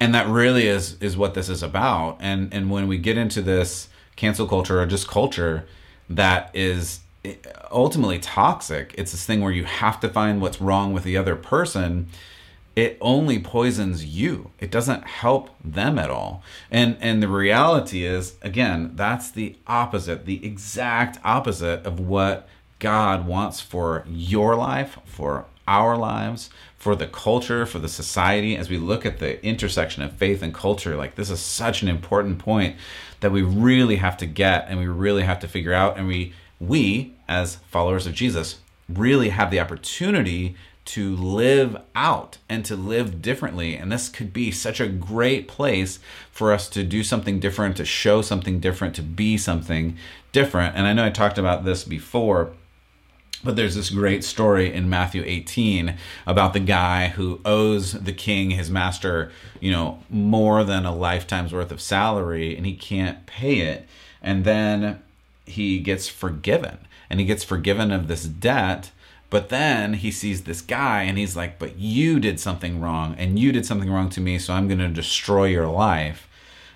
And 0.00 0.14
that 0.14 0.28
really 0.28 0.68
is 0.68 0.96
is 1.00 1.16
what 1.16 1.34
this 1.34 1.48
is 1.48 1.62
about. 1.64 2.18
And 2.20 2.54
and 2.54 2.70
when 2.70 2.86
we 2.86 2.98
get 2.98 3.18
into 3.18 3.42
this 3.42 3.88
cancel 4.14 4.46
culture 4.46 4.80
or 4.80 4.86
just 4.86 5.08
culture 5.08 5.64
that 6.10 6.50
is 6.54 7.00
eh, 7.24 7.36
ultimately 7.70 8.18
toxic. 8.18 8.94
It's 8.98 9.12
this 9.12 9.24
thing 9.24 9.40
where 9.40 9.52
you 9.52 9.64
have 9.64 10.00
to 10.00 10.08
find 10.08 10.40
what's 10.40 10.60
wrong 10.60 10.92
with 10.92 11.04
the 11.04 11.16
other 11.16 11.36
person. 11.36 12.08
It 12.74 12.96
only 13.00 13.38
poisons 13.38 14.04
you. 14.04 14.50
It 14.58 14.70
doesn't 14.70 15.04
help 15.04 15.50
them 15.64 15.98
at 15.98 16.10
all. 16.10 16.42
And 16.70 16.96
and 17.00 17.22
the 17.22 17.28
reality 17.28 18.04
is 18.04 18.36
again, 18.42 18.92
that's 18.94 19.30
the 19.30 19.56
opposite, 19.66 20.26
the 20.26 20.44
exact 20.44 21.18
opposite 21.24 21.84
of 21.86 22.00
what 22.00 22.48
God 22.78 23.26
wants 23.26 23.60
for 23.60 24.04
your 24.08 24.54
life, 24.56 24.98
for 25.04 25.46
our 25.66 25.96
lives, 25.96 26.50
for 26.76 26.96
the 26.96 27.06
culture, 27.06 27.66
for 27.66 27.78
the 27.78 27.88
society 27.88 28.56
as 28.56 28.70
we 28.70 28.78
look 28.78 29.04
at 29.04 29.18
the 29.18 29.44
intersection 29.44 30.02
of 30.02 30.12
faith 30.12 30.42
and 30.42 30.54
culture. 30.54 30.96
Like 30.96 31.16
this 31.16 31.30
is 31.30 31.40
such 31.40 31.82
an 31.82 31.88
important 31.88 32.38
point 32.38 32.76
that 33.20 33.32
we 33.32 33.42
really 33.42 33.96
have 33.96 34.16
to 34.18 34.26
get 34.26 34.66
and 34.68 34.78
we 34.78 34.86
really 34.86 35.24
have 35.24 35.40
to 35.40 35.48
figure 35.48 35.72
out 35.72 35.98
and 35.98 36.06
we 36.06 36.32
we, 36.60 37.14
as 37.28 37.56
followers 37.70 38.06
of 38.06 38.14
Jesus, 38.14 38.58
really 38.88 39.28
have 39.28 39.50
the 39.50 39.60
opportunity 39.60 40.56
to 40.86 41.14
live 41.16 41.76
out 41.94 42.38
and 42.48 42.64
to 42.64 42.74
live 42.74 43.20
differently. 43.20 43.76
And 43.76 43.92
this 43.92 44.08
could 44.08 44.32
be 44.32 44.50
such 44.50 44.80
a 44.80 44.88
great 44.88 45.46
place 45.46 45.98
for 46.30 46.52
us 46.52 46.68
to 46.70 46.82
do 46.82 47.04
something 47.04 47.38
different, 47.38 47.76
to 47.76 47.84
show 47.84 48.22
something 48.22 48.58
different, 48.58 48.94
to 48.96 49.02
be 49.02 49.36
something 49.36 49.98
different. 50.32 50.74
And 50.76 50.86
I 50.86 50.94
know 50.94 51.04
I 51.04 51.10
talked 51.10 51.38
about 51.38 51.64
this 51.64 51.84
before. 51.84 52.52
But 53.44 53.54
there's 53.54 53.76
this 53.76 53.90
great 53.90 54.24
story 54.24 54.72
in 54.72 54.90
Matthew 54.90 55.22
18 55.24 55.96
about 56.26 56.54
the 56.54 56.60
guy 56.60 57.08
who 57.08 57.40
owes 57.44 57.92
the 57.92 58.12
king, 58.12 58.50
his 58.50 58.68
master, 58.68 59.30
you 59.60 59.70
know, 59.70 60.02
more 60.10 60.64
than 60.64 60.84
a 60.84 60.94
lifetime's 60.94 61.52
worth 61.52 61.70
of 61.70 61.80
salary 61.80 62.56
and 62.56 62.66
he 62.66 62.74
can't 62.74 63.26
pay 63.26 63.60
it. 63.60 63.86
And 64.20 64.44
then 64.44 65.00
he 65.46 65.78
gets 65.78 66.08
forgiven 66.08 66.78
and 67.08 67.20
he 67.20 67.26
gets 67.26 67.44
forgiven 67.44 67.92
of 67.92 68.08
this 68.08 68.24
debt. 68.24 68.90
But 69.30 69.50
then 69.50 69.94
he 69.94 70.10
sees 70.10 70.42
this 70.42 70.60
guy 70.60 71.02
and 71.02 71.16
he's 71.16 71.36
like 71.36 71.60
but 71.60 71.78
you 71.78 72.18
did 72.18 72.40
something 72.40 72.80
wrong 72.80 73.14
and 73.18 73.38
you 73.38 73.52
did 73.52 73.66
something 73.66 73.90
wrong 73.90 74.08
to 74.10 74.22
me 74.22 74.38
so 74.38 74.54
i'm 74.54 74.68
going 74.68 74.78
to 74.78 74.88
destroy 74.88 75.44
your 75.44 75.68
life. 75.68 76.28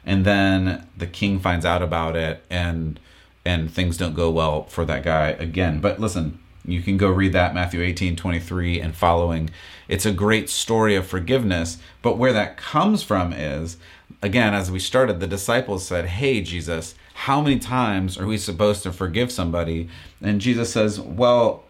And 0.06 0.24
then 0.24 0.86
the 0.96 1.06
king 1.06 1.40
finds 1.40 1.64
out 1.64 1.82
about 1.82 2.14
it 2.14 2.44
and 2.48 3.00
and 3.44 3.72
things 3.72 3.96
don't 3.96 4.14
go 4.14 4.30
well 4.30 4.64
for 4.64 4.84
that 4.84 5.02
guy 5.02 5.30
again. 5.30 5.80
But 5.80 5.98
listen 5.98 6.38
you 6.64 6.82
can 6.82 6.96
go 6.96 7.10
read 7.10 7.32
that 7.32 7.54
matthew 7.54 7.80
18 7.80 8.16
23 8.16 8.80
and 8.80 8.94
following 8.94 9.50
it's 9.88 10.06
a 10.06 10.12
great 10.12 10.48
story 10.48 10.94
of 10.94 11.06
forgiveness 11.06 11.78
but 12.02 12.18
where 12.18 12.32
that 12.32 12.56
comes 12.56 13.02
from 13.02 13.32
is 13.32 13.76
again 14.22 14.54
as 14.54 14.70
we 14.70 14.78
started 14.78 15.20
the 15.20 15.26
disciples 15.26 15.86
said 15.86 16.06
hey 16.06 16.40
jesus 16.40 16.94
how 17.14 17.40
many 17.40 17.58
times 17.58 18.18
are 18.18 18.26
we 18.26 18.36
supposed 18.36 18.82
to 18.82 18.92
forgive 18.92 19.30
somebody? 19.30 19.88
And 20.20 20.40
Jesus 20.40 20.72
says, 20.72 21.00
well, 21.00 21.64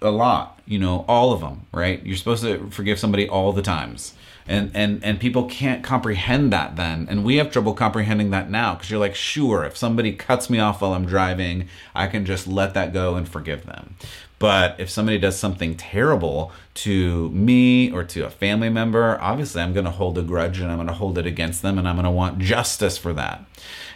a 0.00 0.10
lot, 0.10 0.60
you 0.64 0.78
know, 0.78 1.04
all 1.06 1.32
of 1.32 1.40
them, 1.40 1.66
right? 1.72 2.04
You're 2.04 2.16
supposed 2.16 2.42
to 2.44 2.70
forgive 2.70 2.98
somebody 2.98 3.28
all 3.28 3.52
the 3.52 3.62
times. 3.62 4.14
And 4.46 4.70
and 4.74 5.02
and 5.02 5.18
people 5.18 5.46
can't 5.46 5.82
comprehend 5.82 6.52
that 6.52 6.76
then. 6.76 7.06
And 7.08 7.24
we 7.24 7.36
have 7.36 7.50
trouble 7.50 7.74
comprehending 7.74 8.30
that 8.30 8.50
now 8.50 8.74
because 8.74 8.90
you're 8.90 9.00
like, 9.00 9.14
sure, 9.14 9.64
if 9.64 9.76
somebody 9.76 10.12
cuts 10.12 10.50
me 10.50 10.58
off 10.58 10.82
while 10.82 10.92
I'm 10.92 11.06
driving, 11.06 11.68
I 11.94 12.08
can 12.08 12.26
just 12.26 12.46
let 12.46 12.74
that 12.74 12.92
go 12.92 13.14
and 13.14 13.26
forgive 13.28 13.64
them. 13.64 13.96
But 14.38 14.78
if 14.78 14.90
somebody 14.90 15.18
does 15.18 15.38
something 15.38 15.76
terrible 15.76 16.52
to 16.74 17.30
me 17.30 17.90
or 17.90 18.04
to 18.04 18.26
a 18.26 18.30
family 18.30 18.68
member, 18.68 19.18
obviously 19.20 19.62
I'm 19.62 19.72
going 19.72 19.86
to 19.86 19.90
hold 19.90 20.18
a 20.18 20.22
grudge 20.22 20.58
and 20.58 20.70
I'm 20.70 20.76
going 20.76 20.88
to 20.88 20.92
hold 20.92 21.16
it 21.16 21.24
against 21.24 21.62
them 21.62 21.78
and 21.78 21.88
I'm 21.88 21.94
going 21.94 22.04
to 22.04 22.10
want 22.10 22.40
justice 22.40 22.98
for 22.98 23.14
that. 23.14 23.44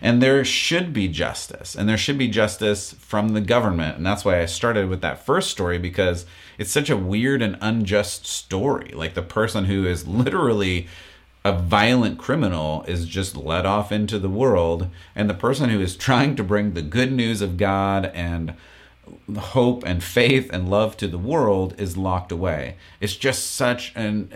And 0.01 0.23
there 0.23 0.45
should 0.45 0.93
be 0.93 1.09
justice, 1.09 1.75
and 1.75 1.89
there 1.89 1.99
should 1.99 2.17
be 2.17 2.29
justice 2.29 2.93
from 2.95 3.31
the 3.31 3.41
government. 3.41 3.97
And 3.97 4.07
that's 4.07 4.25
why 4.25 4.41
I 4.41 4.47
started 4.47 4.89
with 4.89 5.01
that 5.01 5.27
first 5.27 5.51
story 5.51 5.77
because 5.77 6.25
it's 6.59 6.71
such 6.71 6.91
a 6.91 6.97
weird 6.97 7.41
and 7.41 7.57
unjust 7.61 8.27
story. 8.27 8.91
Like 8.93 9.15
the 9.15 9.23
person 9.23 9.65
who 9.67 9.87
is 9.87 10.07
literally 10.07 10.89
a 11.45 11.53
violent 11.53 12.19
criminal 12.19 12.85
is 12.89 13.07
just 13.07 13.37
let 13.37 13.65
off 13.65 13.93
into 13.93 14.19
the 14.19 14.29
world, 14.29 14.89
and 15.15 15.31
the 15.31 15.35
person 15.35 15.71
who 15.71 15.81
is 15.81 15.97
trying 15.97 16.37
to 16.37 16.45
bring 16.45 16.75
the 16.75 16.83
good 16.83 17.13
news 17.13 17.41
of 17.41 17.57
God 17.57 18.07
and 18.07 18.55
hope 19.39 19.85
and 19.87 20.03
faith 20.03 20.51
and 20.53 20.69
love 20.69 20.97
to 20.99 21.09
the 21.09 21.17
world 21.17 21.75
is 21.79 21.97
locked 21.97 22.33
away. 22.33 22.77
It's 23.01 23.17
just 23.17 23.53
such 23.53 23.93
an 23.95 24.31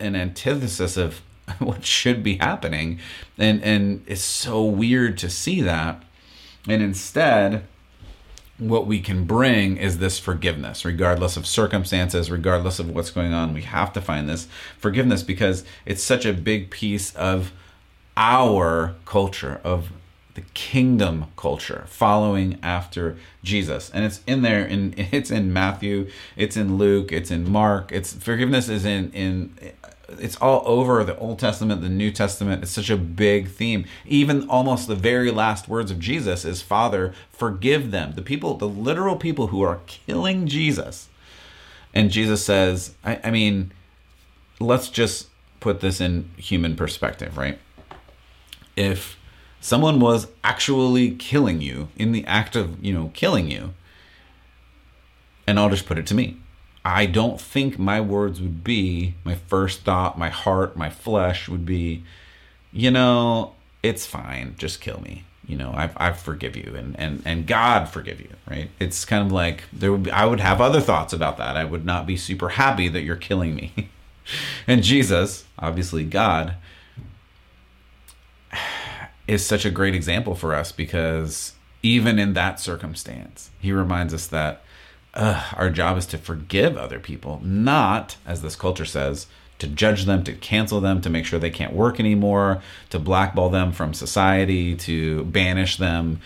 an 0.00 0.16
antithesis 0.16 0.96
of 0.96 1.20
what 1.58 1.84
should 1.84 2.22
be 2.22 2.36
happening 2.36 3.00
and 3.36 3.62
and 3.62 4.04
it's 4.06 4.22
so 4.22 4.64
weird 4.64 5.18
to 5.18 5.28
see 5.28 5.60
that 5.62 6.02
and 6.68 6.82
instead 6.82 7.64
what 8.60 8.86
we 8.86 9.00
can 9.00 9.24
bring 9.24 9.76
is 9.76 9.98
this 9.98 10.18
forgiveness 10.18 10.84
regardless 10.84 11.36
of 11.36 11.46
circumstances 11.46 12.30
regardless 12.30 12.78
of 12.78 12.90
what's 12.90 13.10
going 13.10 13.32
on. 13.32 13.54
We 13.54 13.62
have 13.62 13.92
to 13.94 14.00
find 14.00 14.28
this 14.28 14.46
forgiveness 14.78 15.22
because 15.22 15.64
it's 15.86 16.02
such 16.02 16.24
a 16.26 16.32
big 16.32 16.70
piece 16.70 17.14
of 17.16 17.52
our 18.16 18.94
culture 19.06 19.60
of 19.64 19.90
the 20.34 20.42
kingdom 20.54 21.26
culture 21.36 21.84
following 21.88 22.58
after 22.62 23.16
Jesus. 23.42 23.90
And 23.92 24.04
it's 24.04 24.20
in 24.26 24.42
there 24.42 24.64
in 24.64 24.94
it's 24.96 25.30
in 25.30 25.52
Matthew 25.52 26.08
it's 26.36 26.56
in 26.56 26.76
Luke 26.76 27.12
it's 27.12 27.30
in 27.30 27.50
Mark. 27.50 27.90
It's 27.92 28.12
forgiveness 28.12 28.68
is 28.68 28.84
in 28.84 29.10
in 29.12 29.54
it's 30.18 30.36
all 30.36 30.62
over 30.66 31.04
the 31.04 31.16
Old 31.18 31.38
Testament 31.38 31.82
the 31.82 31.88
New 31.88 32.10
Testament. 32.10 32.62
It's 32.62 32.72
such 32.72 32.90
a 32.90 32.96
big 32.96 33.48
theme. 33.48 33.84
Even 34.06 34.48
almost 34.48 34.88
the 34.88 34.94
very 34.94 35.30
last 35.30 35.68
words 35.68 35.90
of 35.90 35.98
Jesus 35.98 36.44
is 36.44 36.62
father 36.62 37.14
forgive 37.30 37.90
them. 37.90 38.12
The 38.14 38.22
people 38.22 38.56
the 38.56 38.68
literal 38.68 39.16
people 39.16 39.48
who 39.48 39.62
are 39.62 39.80
killing 39.86 40.46
Jesus. 40.46 41.08
And 41.94 42.10
Jesus 42.10 42.44
says 42.44 42.94
I, 43.04 43.20
I 43.24 43.30
mean 43.30 43.72
let's 44.58 44.88
just 44.88 45.28
put 45.60 45.80
this 45.80 46.00
in 46.00 46.30
human 46.36 46.76
perspective 46.76 47.36
right? 47.36 47.58
If 48.76 49.18
someone 49.60 50.00
was 50.00 50.26
actually 50.42 51.12
killing 51.12 51.60
you 51.60 51.88
in 51.96 52.12
the 52.12 52.24
act 52.26 52.56
of, 52.56 52.82
you 52.84 52.92
know, 52.92 53.10
killing 53.14 53.50
you, 53.50 53.74
and 55.46 55.58
I'll 55.58 55.70
just 55.70 55.86
put 55.86 55.98
it 55.98 56.06
to 56.08 56.14
me. 56.14 56.38
I 56.90 57.06
don't 57.06 57.40
think 57.40 57.78
my 57.78 58.00
words 58.00 58.40
would 58.40 58.64
be, 58.64 59.14
my 59.22 59.36
first 59.36 59.82
thought, 59.82 60.18
my 60.18 60.28
heart, 60.28 60.76
my 60.76 60.90
flesh 60.90 61.48
would 61.48 61.64
be, 61.64 62.02
you 62.72 62.90
know, 62.90 63.54
it's 63.80 64.06
fine, 64.06 64.56
just 64.58 64.80
kill 64.80 65.00
me. 65.00 65.22
You 65.46 65.56
know, 65.56 65.70
I, 65.70 65.90
I 65.96 66.12
forgive 66.12 66.56
you 66.56 66.74
and, 66.76 66.98
and, 66.98 67.22
and 67.24 67.46
God 67.46 67.88
forgive 67.88 68.20
you, 68.20 68.30
right? 68.48 68.70
It's 68.80 69.04
kind 69.04 69.24
of 69.24 69.30
like 69.30 69.64
there 69.72 69.92
would 69.92 70.02
be, 70.02 70.10
I 70.10 70.24
would 70.26 70.40
have 70.40 70.60
other 70.60 70.80
thoughts 70.80 71.12
about 71.12 71.36
that. 71.38 71.56
I 71.56 71.64
would 71.64 71.84
not 71.84 72.06
be 72.06 72.16
super 72.16 72.50
happy 72.50 72.88
that 72.88 73.02
you're 73.02 73.16
killing 73.16 73.54
me. 73.54 73.72
and 74.66 74.82
Jesus, 74.82 75.44
obviously 75.60 76.04
God, 76.04 76.56
is 79.28 79.46
such 79.46 79.64
a 79.64 79.70
great 79.70 79.94
example 79.94 80.34
for 80.34 80.56
us 80.56 80.72
because 80.72 81.54
even 81.84 82.18
in 82.18 82.32
that 82.34 82.58
circumstance, 82.58 83.50
he 83.60 83.70
reminds 83.70 84.12
us 84.12 84.26
that 84.26 84.64
uh, 85.14 85.50
our 85.56 85.70
job 85.70 85.98
is 85.98 86.06
to 86.06 86.18
forgive 86.18 86.76
other 86.76 86.98
people, 86.98 87.40
not, 87.42 88.16
as 88.26 88.42
this 88.42 88.56
culture 88.56 88.84
says, 88.84 89.26
to 89.58 89.66
judge 89.66 90.04
them, 90.04 90.24
to 90.24 90.32
cancel 90.32 90.80
them, 90.80 91.00
to 91.02 91.10
make 91.10 91.26
sure 91.26 91.38
they 91.38 91.50
can't 91.50 91.74
work 91.74 92.00
anymore, 92.00 92.62
to 92.88 92.98
blackball 92.98 93.50
them 93.50 93.72
from 93.72 93.92
society, 93.92 94.74
to 94.74 95.24
banish 95.24 95.76
them 95.76 96.20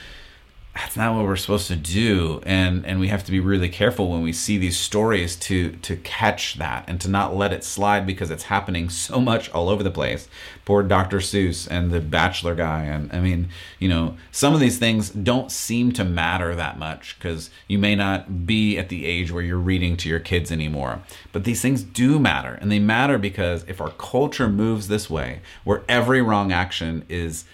that's 0.74 0.96
not 0.96 1.14
what 1.14 1.24
we're 1.24 1.36
supposed 1.36 1.68
to 1.68 1.76
do. 1.76 2.40
And 2.44 2.84
and 2.84 2.98
we 2.98 3.08
have 3.08 3.24
to 3.24 3.30
be 3.30 3.38
really 3.38 3.68
careful 3.68 4.10
when 4.10 4.22
we 4.22 4.32
see 4.32 4.58
these 4.58 4.76
stories 4.76 5.36
to 5.36 5.70
to 5.76 5.96
catch 5.98 6.54
that 6.54 6.84
and 6.88 7.00
to 7.00 7.08
not 7.08 7.36
let 7.36 7.52
it 7.52 7.62
slide 7.62 8.06
because 8.06 8.30
it's 8.30 8.44
happening 8.44 8.90
so 8.90 9.20
much 9.20 9.48
all 9.50 9.68
over 9.68 9.84
the 9.84 9.90
place. 9.90 10.28
Poor 10.64 10.82
dr 10.82 11.16
seuss 11.18 11.68
and 11.70 11.92
the 11.92 12.00
bachelor 12.00 12.56
guy. 12.56 12.84
And 12.84 13.12
i 13.12 13.20
mean 13.20 13.50
you 13.78 13.88
know 13.88 14.16
some 14.32 14.52
of 14.52 14.60
these 14.60 14.78
things 14.78 15.10
don't 15.10 15.52
seem 15.52 15.92
to 15.92 16.04
matter 16.04 16.56
that 16.56 16.76
much 16.76 17.16
because 17.18 17.50
you 17.68 17.78
may 17.78 17.94
not 17.94 18.44
be 18.44 18.76
at 18.76 18.88
the 18.88 19.06
age 19.06 19.30
where 19.30 19.44
you're 19.44 19.58
reading 19.58 19.96
to 19.98 20.08
your 20.08 20.20
kids 20.20 20.50
anymore. 20.50 21.00
But 21.32 21.44
these 21.44 21.62
things 21.62 21.84
do 21.84 22.18
matter 22.18 22.58
and 22.60 22.70
they 22.72 22.80
matter 22.80 23.16
because 23.16 23.64
if 23.68 23.80
our 23.80 23.90
culture 23.90 24.48
moves 24.48 24.88
this 24.88 25.08
way 25.08 25.40
where 25.62 25.82
every 25.88 26.20
wrong 26.20 26.50
action 26.50 27.04
is 27.08 27.44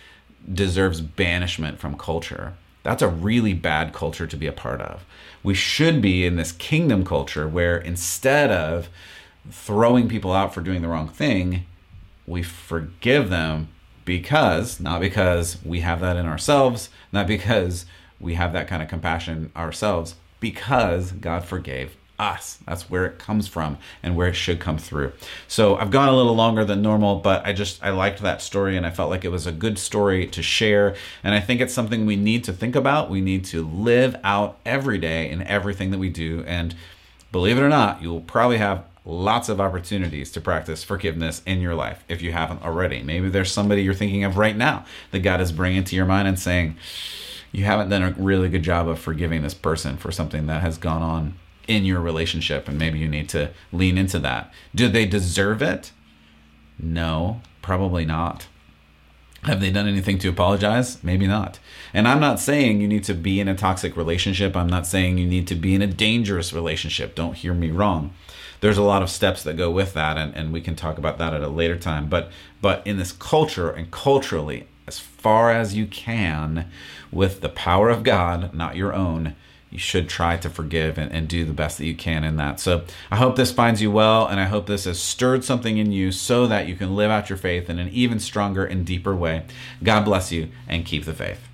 deserves 0.50 1.02
banishment 1.02 1.78
from 1.78 1.98
culture 1.98 2.54
that's 2.82 3.02
a 3.02 3.08
really 3.08 3.54
bad 3.54 3.92
culture 3.92 4.26
to 4.26 4.36
be 4.36 4.46
a 4.46 4.52
part 4.52 4.80
of. 4.80 5.04
We 5.42 5.54
should 5.54 6.00
be 6.02 6.24
in 6.24 6.36
this 6.36 6.52
kingdom 6.52 7.04
culture 7.04 7.48
where 7.48 7.78
instead 7.78 8.50
of 8.50 8.88
throwing 9.50 10.08
people 10.08 10.32
out 10.32 10.54
for 10.54 10.60
doing 10.60 10.82
the 10.82 10.88
wrong 10.88 11.08
thing, 11.08 11.64
we 12.26 12.42
forgive 12.42 13.30
them 13.30 13.68
because, 14.04 14.80
not 14.80 15.00
because 15.00 15.62
we 15.64 15.80
have 15.80 16.00
that 16.00 16.16
in 16.16 16.26
ourselves, 16.26 16.88
not 17.12 17.26
because 17.26 17.86
we 18.18 18.34
have 18.34 18.52
that 18.52 18.68
kind 18.68 18.82
of 18.82 18.88
compassion 18.88 19.50
ourselves, 19.56 20.16
because 20.40 21.12
God 21.12 21.44
forgave 21.44 21.96
us. 22.20 22.58
That's 22.66 22.90
where 22.90 23.06
it 23.06 23.18
comes 23.18 23.48
from 23.48 23.78
and 24.02 24.14
where 24.14 24.28
it 24.28 24.34
should 24.34 24.60
come 24.60 24.78
through. 24.78 25.12
So 25.48 25.76
I've 25.76 25.90
gone 25.90 26.08
a 26.08 26.16
little 26.16 26.34
longer 26.34 26.64
than 26.64 26.82
normal, 26.82 27.16
but 27.16 27.44
I 27.46 27.52
just 27.52 27.82
I 27.82 27.90
liked 27.90 28.20
that 28.20 28.42
story 28.42 28.76
and 28.76 28.84
I 28.84 28.90
felt 28.90 29.10
like 29.10 29.24
it 29.24 29.30
was 29.30 29.46
a 29.46 29.52
good 29.52 29.78
story 29.78 30.26
to 30.28 30.42
share. 30.42 30.94
And 31.24 31.34
I 31.34 31.40
think 31.40 31.60
it's 31.60 31.74
something 31.74 32.04
we 32.04 32.16
need 32.16 32.44
to 32.44 32.52
think 32.52 32.76
about. 32.76 33.10
We 33.10 33.20
need 33.20 33.44
to 33.46 33.66
live 33.66 34.16
out 34.22 34.58
every 34.66 34.98
day 34.98 35.30
in 35.30 35.42
everything 35.44 35.90
that 35.90 35.98
we 35.98 36.10
do. 36.10 36.44
And 36.46 36.74
believe 37.32 37.56
it 37.56 37.62
or 37.62 37.68
not, 37.68 38.02
you 38.02 38.10
will 38.10 38.20
probably 38.20 38.58
have 38.58 38.84
lots 39.06 39.48
of 39.48 39.60
opportunities 39.60 40.30
to 40.32 40.40
practice 40.40 40.84
forgiveness 40.84 41.40
in 41.46 41.60
your 41.60 41.74
life 41.74 42.04
if 42.06 42.20
you 42.20 42.32
haven't 42.32 42.62
already. 42.62 43.02
Maybe 43.02 43.30
there's 43.30 43.50
somebody 43.50 43.82
you're 43.82 43.94
thinking 43.94 44.24
of 44.24 44.36
right 44.36 44.56
now 44.56 44.84
that 45.10 45.20
God 45.20 45.40
is 45.40 45.52
bringing 45.52 45.84
to 45.84 45.96
your 45.96 46.04
mind 46.04 46.28
and 46.28 46.38
saying, 46.38 46.76
you 47.50 47.64
haven't 47.64 47.88
done 47.88 48.02
a 48.02 48.10
really 48.12 48.48
good 48.48 48.62
job 48.62 48.88
of 48.88 48.98
forgiving 48.98 49.42
this 49.42 49.54
person 49.54 49.96
for 49.96 50.12
something 50.12 50.46
that 50.46 50.60
has 50.60 50.78
gone 50.78 51.02
on 51.02 51.34
in 51.68 51.84
your 51.84 52.00
relationship 52.00 52.68
and 52.68 52.78
maybe 52.78 52.98
you 52.98 53.08
need 53.08 53.28
to 53.30 53.50
lean 53.72 53.98
into 53.98 54.18
that. 54.18 54.52
Do 54.74 54.88
they 54.88 55.06
deserve 55.06 55.62
it? 55.62 55.92
No, 56.78 57.42
probably 57.62 58.04
not. 58.04 58.46
Have 59.44 59.60
they 59.60 59.70
done 59.70 59.88
anything 59.88 60.18
to 60.18 60.28
apologize? 60.28 61.02
Maybe 61.02 61.26
not. 61.26 61.58
And 61.94 62.06
I'm 62.06 62.20
not 62.20 62.40
saying 62.40 62.80
you 62.80 62.88
need 62.88 63.04
to 63.04 63.14
be 63.14 63.40
in 63.40 63.48
a 63.48 63.54
toxic 63.54 63.96
relationship. 63.96 64.54
I'm 64.54 64.68
not 64.68 64.86
saying 64.86 65.16
you 65.16 65.26
need 65.26 65.46
to 65.48 65.54
be 65.54 65.74
in 65.74 65.80
a 65.80 65.86
dangerous 65.86 66.52
relationship. 66.52 67.14
Don't 67.14 67.36
hear 67.36 67.54
me 67.54 67.70
wrong. 67.70 68.12
There's 68.60 68.76
a 68.76 68.82
lot 68.82 69.02
of 69.02 69.08
steps 69.08 69.42
that 69.44 69.56
go 69.56 69.70
with 69.70 69.94
that 69.94 70.18
and, 70.18 70.34
and 70.36 70.52
we 70.52 70.60
can 70.60 70.76
talk 70.76 70.98
about 70.98 71.16
that 71.18 71.32
at 71.32 71.42
a 71.42 71.48
later 71.48 71.76
time. 71.76 72.08
But 72.08 72.30
but 72.60 72.86
in 72.86 72.98
this 72.98 73.12
culture 73.12 73.70
and 73.70 73.90
culturally, 73.90 74.66
as 74.86 74.98
far 74.98 75.50
as 75.50 75.74
you 75.74 75.86
can, 75.86 76.70
with 77.10 77.40
the 77.40 77.48
power 77.48 77.88
of 77.88 78.02
God, 78.02 78.52
not 78.52 78.76
your 78.76 78.92
own, 78.92 79.34
you 79.70 79.78
should 79.78 80.08
try 80.08 80.36
to 80.36 80.50
forgive 80.50 80.98
and, 80.98 81.12
and, 81.12 81.28
do 81.28 81.44
the 81.44 81.52
best 81.52 81.78
that 81.78 81.86
you 81.86 81.94
can 81.94 82.24
in 82.24 82.36
that. 82.36 82.58
So 82.58 82.84
I 83.10 83.16
hope 83.16 83.36
this 83.36 83.52
finds 83.52 83.80
you 83.80 83.90
well, 83.90 84.26
and 84.26 84.40
I 84.40 84.46
hope 84.46 84.66
this 84.66 84.84
has 84.84 85.00
stirred 85.00 85.44
something 85.44 85.78
in 85.78 85.92
you 85.92 86.10
so 86.10 86.46
that 86.48 86.66
you 86.66 86.74
can 86.74 86.96
live 86.96 87.10
out 87.10 87.30
your 87.30 87.36
faith 87.36 87.70
in 87.70 87.78
an 87.78 87.88
even 87.90 88.18
stronger 88.18 88.64
and 88.64 88.84
deeper 88.84 89.14
way. 89.14 89.44
God 89.82 90.04
bless 90.04 90.32
you 90.32 90.48
and 90.66 90.84
keep 90.84 91.04
the 91.04 91.14
faith. 91.14 91.49